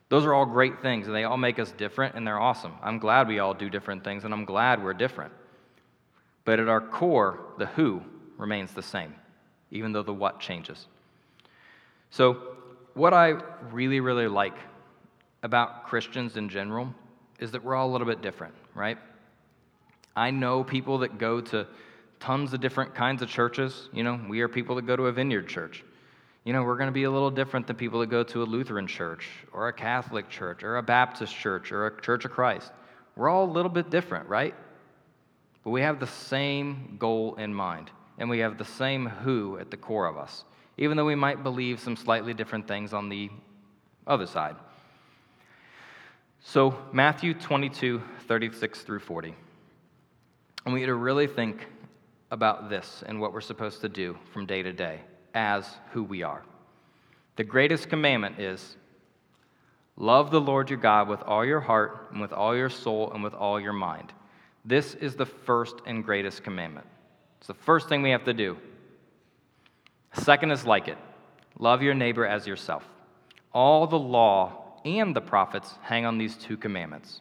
Those 0.09 0.24
are 0.24 0.35
all 0.35 0.44
great 0.44 0.83
things, 0.83 1.07
and 1.07 1.14
they 1.14 1.22
all 1.22 1.37
make 1.37 1.61
us 1.61 1.70
different, 1.70 2.16
and 2.16 2.26
they're 2.26 2.40
awesome. 2.40 2.72
I'm 2.83 2.98
glad 2.98 3.28
we 3.28 3.38
all 3.38 3.54
do 3.54 3.70
different 3.70 4.02
things, 4.02 4.24
and 4.24 4.35
I'm 4.35 4.44
glad 4.44 4.83
we're 4.83 4.92
different. 4.92 5.33
But 6.44 6.59
at 6.59 6.66
our 6.66 6.80
core, 6.80 7.38
the 7.59 7.66
who 7.66 8.02
remains 8.38 8.72
the 8.72 8.83
same, 8.83 9.14
even 9.70 9.92
though 9.92 10.02
the 10.02 10.12
what 10.12 10.40
changes. 10.40 10.88
So, 12.11 12.57
what 12.94 13.14
I 13.14 13.40
really, 13.70 14.00
really 14.00 14.26
like 14.26 14.57
about 15.44 15.85
Christians 15.85 16.37
in 16.37 16.48
general 16.48 16.92
is 17.44 17.52
that 17.52 17.62
we're 17.62 17.76
all 17.76 17.88
a 17.88 17.92
little 17.92 18.07
bit 18.07 18.22
different, 18.22 18.54
right? 18.74 18.98
I 20.16 20.30
know 20.30 20.64
people 20.64 20.98
that 20.98 21.18
go 21.18 21.40
to 21.40 21.66
tons 22.18 22.54
of 22.54 22.61
different 22.61 22.94
kinds 22.94 23.22
of 23.22 23.28
churches. 23.28 23.90
You 23.92 24.02
know, 24.02 24.18
we 24.28 24.40
are 24.40 24.48
people 24.48 24.74
that 24.76 24.87
go 24.87 24.96
to 24.96 25.04
a 25.04 25.12
vineyard 25.12 25.46
church. 25.46 25.85
You 26.44 26.52
know, 26.52 26.62
we're 26.62 26.76
going 26.76 26.88
to 26.88 26.92
be 26.92 27.04
a 27.04 27.11
little 27.11 27.30
different 27.30 27.66
than 27.66 27.76
people 27.76 28.00
that 28.00 28.09
go 28.09 28.22
to 28.24 28.42
a 28.42 28.44
Lutheran 28.44 28.87
church 28.87 29.28
or 29.52 29.68
a 29.68 29.72
Catholic 29.72 30.28
church 30.28 30.62
or 30.62 30.78
a 30.78 30.83
Baptist 30.83 31.35
church 31.35 31.70
or 31.70 31.87
a 31.87 32.00
Church 32.00 32.24
of 32.24 32.30
Christ. 32.30 32.72
We're 33.16 33.28
all 33.28 33.44
a 33.44 33.52
little 33.52 33.70
bit 33.70 33.90
different, 33.90 34.28
right? 34.28 34.54
But 35.62 35.70
we 35.70 35.83
have 35.83 36.00
the 36.00 36.07
same 36.07 36.96
goal 36.98 37.35
in 37.37 37.54
mind, 37.54 37.90
and 38.18 38.28
we 38.28 38.40
have 38.40 38.59
the 38.59 38.64
same 38.64 39.07
who 39.07 39.59
at 39.59 39.70
the 39.70 39.76
core 39.76 40.07
of 40.07 40.16
us, 40.16 40.44
even 40.76 40.96
though 40.96 41.07
we 41.07 41.14
might 41.14 41.42
believe 41.42 41.78
some 41.80 41.96
slightly 41.96 42.35
different 42.35 42.66
things 42.66 42.92
on 42.92 43.09
the 43.09 43.30
other 44.07 44.26
side. 44.26 44.57
So, 46.46 46.76
Matthew 46.92 47.33
22, 47.33 48.02
36 48.28 48.83
through 48.83 48.98
40. 48.98 49.35
I 50.64 50.68
want 50.68 50.78
you 50.78 50.87
to 50.87 50.94
really 50.94 51.26
think 51.26 51.66
about 52.30 52.68
this 52.68 53.02
and 53.07 53.18
what 53.18 53.33
we're 53.33 53.40
supposed 53.40 53.80
to 53.80 53.88
do 53.88 54.16
from 54.30 54.44
day 54.44 54.62
to 54.62 54.70
day 54.70 55.00
as 55.33 55.66
who 55.92 56.04
we 56.04 56.22
are. 56.22 56.42
The 57.37 57.44
greatest 57.44 57.88
commandment 57.88 58.38
is 58.38 58.76
love 59.96 60.30
the 60.30 60.40
Lord 60.40 60.68
your 60.68 60.78
God 60.78 61.09
with 61.09 61.22
all 61.22 61.46
your 61.46 61.61
heart 61.61 62.09
and 62.12 62.20
with 62.20 62.35
all 62.35 62.54
your 62.54 62.70
soul 62.70 63.11
and 63.12 63.24
with 63.24 63.35
all 63.35 63.59
your 63.59 63.72
mind. 63.72 64.12
This 64.66 64.94
is 64.96 65.16
the 65.16 65.26
first 65.26 65.76
and 65.87 66.04
greatest 66.04 66.44
commandment. 66.44 66.87
It's 67.38 67.46
the 67.46 67.54
first 67.54 67.88
thing 67.88 68.02
we 68.02 68.11
have 68.11 68.24
to 68.24 68.35
do. 68.35 68.59
Second 70.12 70.50
is 70.50 70.66
like 70.66 70.88
it 70.88 70.98
love 71.59 71.83
your 71.83 71.94
neighbor 71.94 72.26
as 72.26 72.46
yourself. 72.46 72.85
All 73.50 73.87
the 73.87 73.98
law 73.98 74.63
and 74.84 75.14
the 75.14 75.20
prophets 75.20 75.74
hang 75.82 76.04
on 76.04 76.18
these 76.18 76.36
two 76.36 76.56
commandments. 76.56 77.20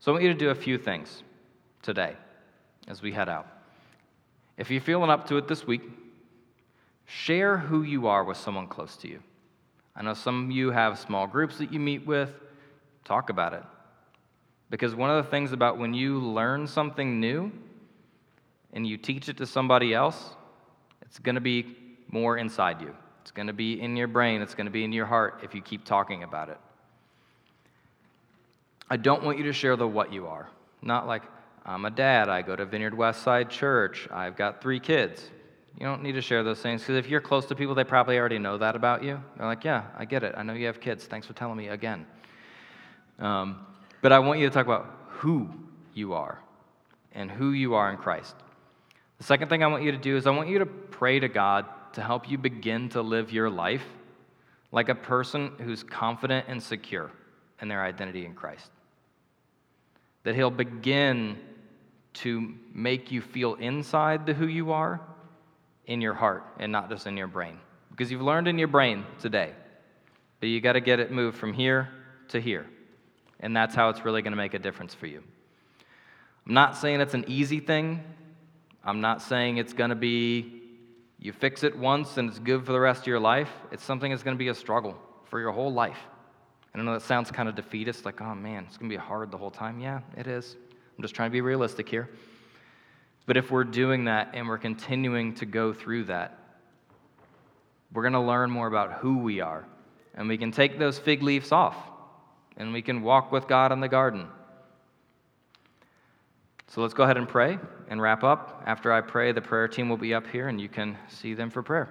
So 0.00 0.10
I 0.10 0.14
want 0.14 0.24
you 0.24 0.32
to 0.32 0.38
do 0.38 0.50
a 0.50 0.54
few 0.54 0.78
things 0.78 1.22
today 1.82 2.14
as 2.88 3.02
we 3.02 3.12
head 3.12 3.28
out. 3.28 3.46
If 4.56 4.70
you're 4.70 4.80
feeling 4.80 5.10
up 5.10 5.26
to 5.28 5.36
it 5.36 5.48
this 5.48 5.66
week, 5.66 5.82
share 7.06 7.56
who 7.56 7.82
you 7.82 8.06
are 8.06 8.24
with 8.24 8.36
someone 8.36 8.66
close 8.66 8.96
to 8.98 9.08
you. 9.08 9.20
I 9.96 10.02
know 10.02 10.14
some 10.14 10.44
of 10.44 10.50
you 10.50 10.70
have 10.70 10.98
small 10.98 11.26
groups 11.26 11.58
that 11.58 11.72
you 11.72 11.80
meet 11.80 12.06
with. 12.06 12.30
Talk 13.04 13.30
about 13.30 13.52
it. 13.52 13.62
Because 14.70 14.94
one 14.94 15.10
of 15.10 15.24
the 15.24 15.30
things 15.30 15.52
about 15.52 15.78
when 15.78 15.94
you 15.94 16.18
learn 16.18 16.66
something 16.66 17.20
new 17.20 17.52
and 18.72 18.86
you 18.86 18.96
teach 18.96 19.28
it 19.28 19.36
to 19.36 19.46
somebody 19.46 19.94
else, 19.94 20.30
it's 21.02 21.18
going 21.18 21.36
to 21.36 21.40
be 21.40 21.76
more 22.10 22.38
inside 22.38 22.80
you. 22.80 22.94
It's 23.24 23.30
going 23.30 23.46
to 23.46 23.54
be 23.54 23.80
in 23.80 23.96
your 23.96 24.06
brain, 24.06 24.42
it's 24.42 24.52
going 24.52 24.66
to 24.66 24.70
be 24.70 24.84
in 24.84 24.92
your 24.92 25.06
heart 25.06 25.40
if 25.42 25.54
you 25.54 25.62
keep 25.62 25.86
talking 25.86 26.24
about 26.24 26.50
it. 26.50 26.58
I 28.90 28.98
don't 28.98 29.24
want 29.24 29.38
you 29.38 29.44
to 29.44 29.52
share 29.54 29.76
the 29.76 29.88
what 29.88 30.12
you 30.12 30.26
are. 30.26 30.50
Not 30.82 31.06
like, 31.06 31.22
I'm 31.64 31.86
a 31.86 31.90
dad, 31.90 32.28
I 32.28 32.42
go 32.42 32.54
to 32.54 32.66
Vineyard 32.66 32.92
West 32.92 33.22
Side 33.22 33.48
Church, 33.48 34.06
I've 34.12 34.36
got 34.36 34.60
three 34.60 34.78
kids. 34.78 35.30
You 35.80 35.86
don't 35.86 36.02
need 36.02 36.12
to 36.12 36.20
share 36.20 36.42
those 36.42 36.60
things 36.60 36.82
because 36.82 36.96
if 36.96 37.08
you're 37.08 37.22
close 37.22 37.46
to 37.46 37.54
people, 37.54 37.74
they 37.74 37.82
probably 37.82 38.18
already 38.18 38.38
know 38.38 38.58
that 38.58 38.76
about 38.76 39.02
you. 39.02 39.18
They're 39.38 39.46
like, 39.46 39.64
yeah, 39.64 39.84
I 39.96 40.04
get 40.04 40.22
it. 40.22 40.34
I 40.36 40.42
know 40.42 40.52
you 40.52 40.66
have 40.66 40.78
kids. 40.78 41.06
Thanks 41.06 41.26
for 41.26 41.32
telling 41.32 41.56
me 41.56 41.68
again. 41.68 42.04
Um, 43.18 43.66
but 44.02 44.12
I 44.12 44.18
want 44.18 44.38
you 44.38 44.46
to 44.46 44.52
talk 44.52 44.66
about 44.66 44.98
who 45.08 45.48
you 45.94 46.12
are 46.12 46.38
and 47.14 47.30
who 47.30 47.52
you 47.52 47.72
are 47.72 47.90
in 47.90 47.96
Christ. 47.96 48.36
The 49.16 49.24
second 49.24 49.48
thing 49.48 49.64
I 49.64 49.66
want 49.68 49.82
you 49.82 49.92
to 49.92 49.98
do 49.98 50.14
is 50.14 50.26
I 50.26 50.30
want 50.30 50.50
you 50.50 50.58
to 50.58 50.66
pray 50.66 51.20
to 51.20 51.28
God 51.28 51.64
to 51.94 52.02
help 52.02 52.30
you 52.30 52.38
begin 52.38 52.88
to 52.90 53.02
live 53.02 53.32
your 53.32 53.48
life 53.48 53.84
like 54.72 54.88
a 54.88 54.94
person 54.94 55.52
who's 55.60 55.82
confident 55.82 56.46
and 56.48 56.62
secure 56.62 57.10
in 57.60 57.68
their 57.68 57.82
identity 57.82 58.26
in 58.26 58.34
Christ. 58.34 58.70
That 60.24 60.34
He'll 60.34 60.50
begin 60.50 61.38
to 62.14 62.54
make 62.72 63.10
you 63.10 63.20
feel 63.20 63.54
inside 63.54 64.26
the 64.26 64.34
who 64.34 64.46
you 64.46 64.72
are 64.72 65.00
in 65.86 66.00
your 66.00 66.14
heart 66.14 66.44
and 66.58 66.72
not 66.72 66.88
just 66.88 67.06
in 67.06 67.16
your 67.16 67.26
brain. 67.26 67.58
Because 67.90 68.10
you've 68.10 68.22
learned 68.22 68.48
in 68.48 68.58
your 68.58 68.68
brain 68.68 69.04
today, 69.20 69.52
but 70.40 70.48
you 70.48 70.60
got 70.60 70.72
to 70.72 70.80
get 70.80 70.98
it 70.98 71.12
moved 71.12 71.38
from 71.38 71.52
here 71.52 71.88
to 72.28 72.40
here. 72.40 72.66
And 73.40 73.56
that's 73.56 73.74
how 73.74 73.88
it's 73.90 74.04
really 74.04 74.22
going 74.22 74.32
to 74.32 74.36
make 74.36 74.54
a 74.54 74.58
difference 74.58 74.94
for 74.94 75.06
you. 75.06 75.22
I'm 76.46 76.54
not 76.54 76.76
saying 76.76 77.00
it's 77.00 77.14
an 77.14 77.24
easy 77.28 77.60
thing. 77.60 78.02
I'm 78.82 79.00
not 79.00 79.22
saying 79.22 79.58
it's 79.58 79.72
going 79.72 79.90
to 79.90 79.96
be 79.96 80.63
you 81.24 81.32
fix 81.32 81.64
it 81.64 81.76
once 81.76 82.18
and 82.18 82.28
it's 82.28 82.38
good 82.38 82.66
for 82.66 82.72
the 82.72 82.78
rest 82.78 83.00
of 83.00 83.06
your 83.06 83.18
life. 83.18 83.48
It's 83.72 83.82
something 83.82 84.10
that's 84.10 84.22
going 84.22 84.36
to 84.36 84.38
be 84.38 84.48
a 84.48 84.54
struggle 84.54 84.94
for 85.24 85.40
your 85.40 85.52
whole 85.52 85.72
life. 85.72 85.96
And 86.72 86.82
I 86.82 86.84
know 86.84 86.92
that 86.92 87.00
sounds 87.00 87.30
kind 87.30 87.48
of 87.48 87.54
defeatist, 87.54 88.04
like, 88.04 88.20
oh 88.20 88.34
man, 88.34 88.64
it's 88.68 88.76
going 88.76 88.90
to 88.90 88.94
be 88.94 89.00
hard 89.00 89.30
the 89.30 89.38
whole 89.38 89.50
time. 89.50 89.80
Yeah, 89.80 90.00
it 90.18 90.26
is. 90.26 90.54
I'm 90.96 91.02
just 91.02 91.14
trying 91.14 91.30
to 91.30 91.32
be 91.32 91.40
realistic 91.40 91.88
here. 91.88 92.10
But 93.24 93.38
if 93.38 93.50
we're 93.50 93.64
doing 93.64 94.04
that 94.04 94.32
and 94.34 94.46
we're 94.46 94.58
continuing 94.58 95.34
to 95.36 95.46
go 95.46 95.72
through 95.72 96.04
that, 96.04 96.38
we're 97.94 98.02
going 98.02 98.12
to 98.12 98.20
learn 98.20 98.50
more 98.50 98.66
about 98.66 98.92
who 98.98 99.16
we 99.16 99.40
are. 99.40 99.64
And 100.14 100.28
we 100.28 100.36
can 100.36 100.52
take 100.52 100.78
those 100.78 100.98
fig 100.98 101.22
leaves 101.22 101.52
off 101.52 101.76
and 102.58 102.74
we 102.74 102.82
can 102.82 103.00
walk 103.00 103.32
with 103.32 103.48
God 103.48 103.72
in 103.72 103.80
the 103.80 103.88
garden. 103.88 104.28
So 106.68 106.80
let's 106.80 106.94
go 106.94 107.04
ahead 107.04 107.16
and 107.16 107.28
pray 107.28 107.58
and 107.88 108.00
wrap 108.00 108.24
up. 108.24 108.62
After 108.66 108.92
I 108.92 109.00
pray, 109.00 109.32
the 109.32 109.40
prayer 109.40 109.68
team 109.68 109.88
will 109.88 109.96
be 109.96 110.14
up 110.14 110.26
here 110.26 110.48
and 110.48 110.60
you 110.60 110.68
can 110.68 110.98
see 111.08 111.34
them 111.34 111.50
for 111.50 111.62
prayer. 111.62 111.88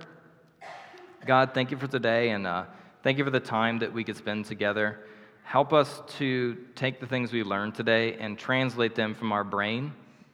God, 1.25 1.53
thank 1.53 1.71
you 1.71 1.77
for 1.77 1.87
today 1.87 2.31
and 2.31 2.45
uh, 2.45 2.65
thank 3.01 3.17
you 3.17 3.23
for 3.23 3.29
the 3.29 3.39
time 3.39 3.79
that 3.79 3.93
we 3.93 4.03
could 4.03 4.17
spend 4.17 4.45
together. 4.45 4.99
Help 5.43 5.71
us 5.73 6.01
to 6.17 6.57
take 6.75 6.99
the 6.99 7.05
things 7.05 7.31
we 7.31 7.43
learned 7.43 7.75
today 7.75 8.15
and 8.15 8.37
translate 8.37 8.95
them 8.95 9.13
from 9.13 9.31
our 9.31 9.43
brain 9.43 9.93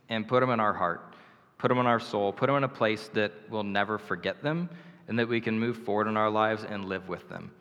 and 0.10 0.28
put 0.28 0.40
them 0.40 0.50
in 0.50 0.60
our 0.60 0.74
heart, 0.74 1.16
put 1.58 1.68
them 1.68 1.78
in 1.78 1.86
our 1.86 2.00
soul, 2.00 2.32
put 2.32 2.48
them 2.48 2.56
in 2.56 2.64
a 2.64 2.70
place 2.70 3.10
that 3.14 3.34
we'll 3.50 3.64
never 3.64 3.98
forget 3.98 4.42
them 4.42 4.70
and 5.08 5.20
that 5.20 5.28
we 5.28 5.42
can 5.42 5.60
move 5.60 5.78
forward 5.78 6.08
in 6.08 6.18
our 6.18 6.30
lives 6.30 6.64
and 6.64 6.86
live 6.86 7.08
with 7.08 7.28
them. 7.30 7.52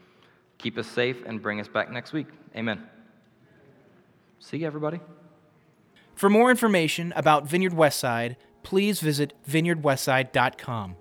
Keep 0.59 0.79
us 0.79 0.87
safe 0.87 1.23
and 1.27 1.43
bring 1.43 1.61
us 1.61 1.69
back 1.69 1.91
next 1.91 2.13
week. 2.13 2.27
Amen. 2.57 2.83
See 4.41 4.59
you, 4.59 4.67
everybody. 4.67 5.01
For 6.19 6.29
more 6.29 6.51
information 6.51 7.13
about 7.15 7.47
Vineyard 7.47 7.75
Westside, 7.75 8.35
please 8.65 8.99
visit 9.01 9.35
vineyardwestside.com. 9.49 10.97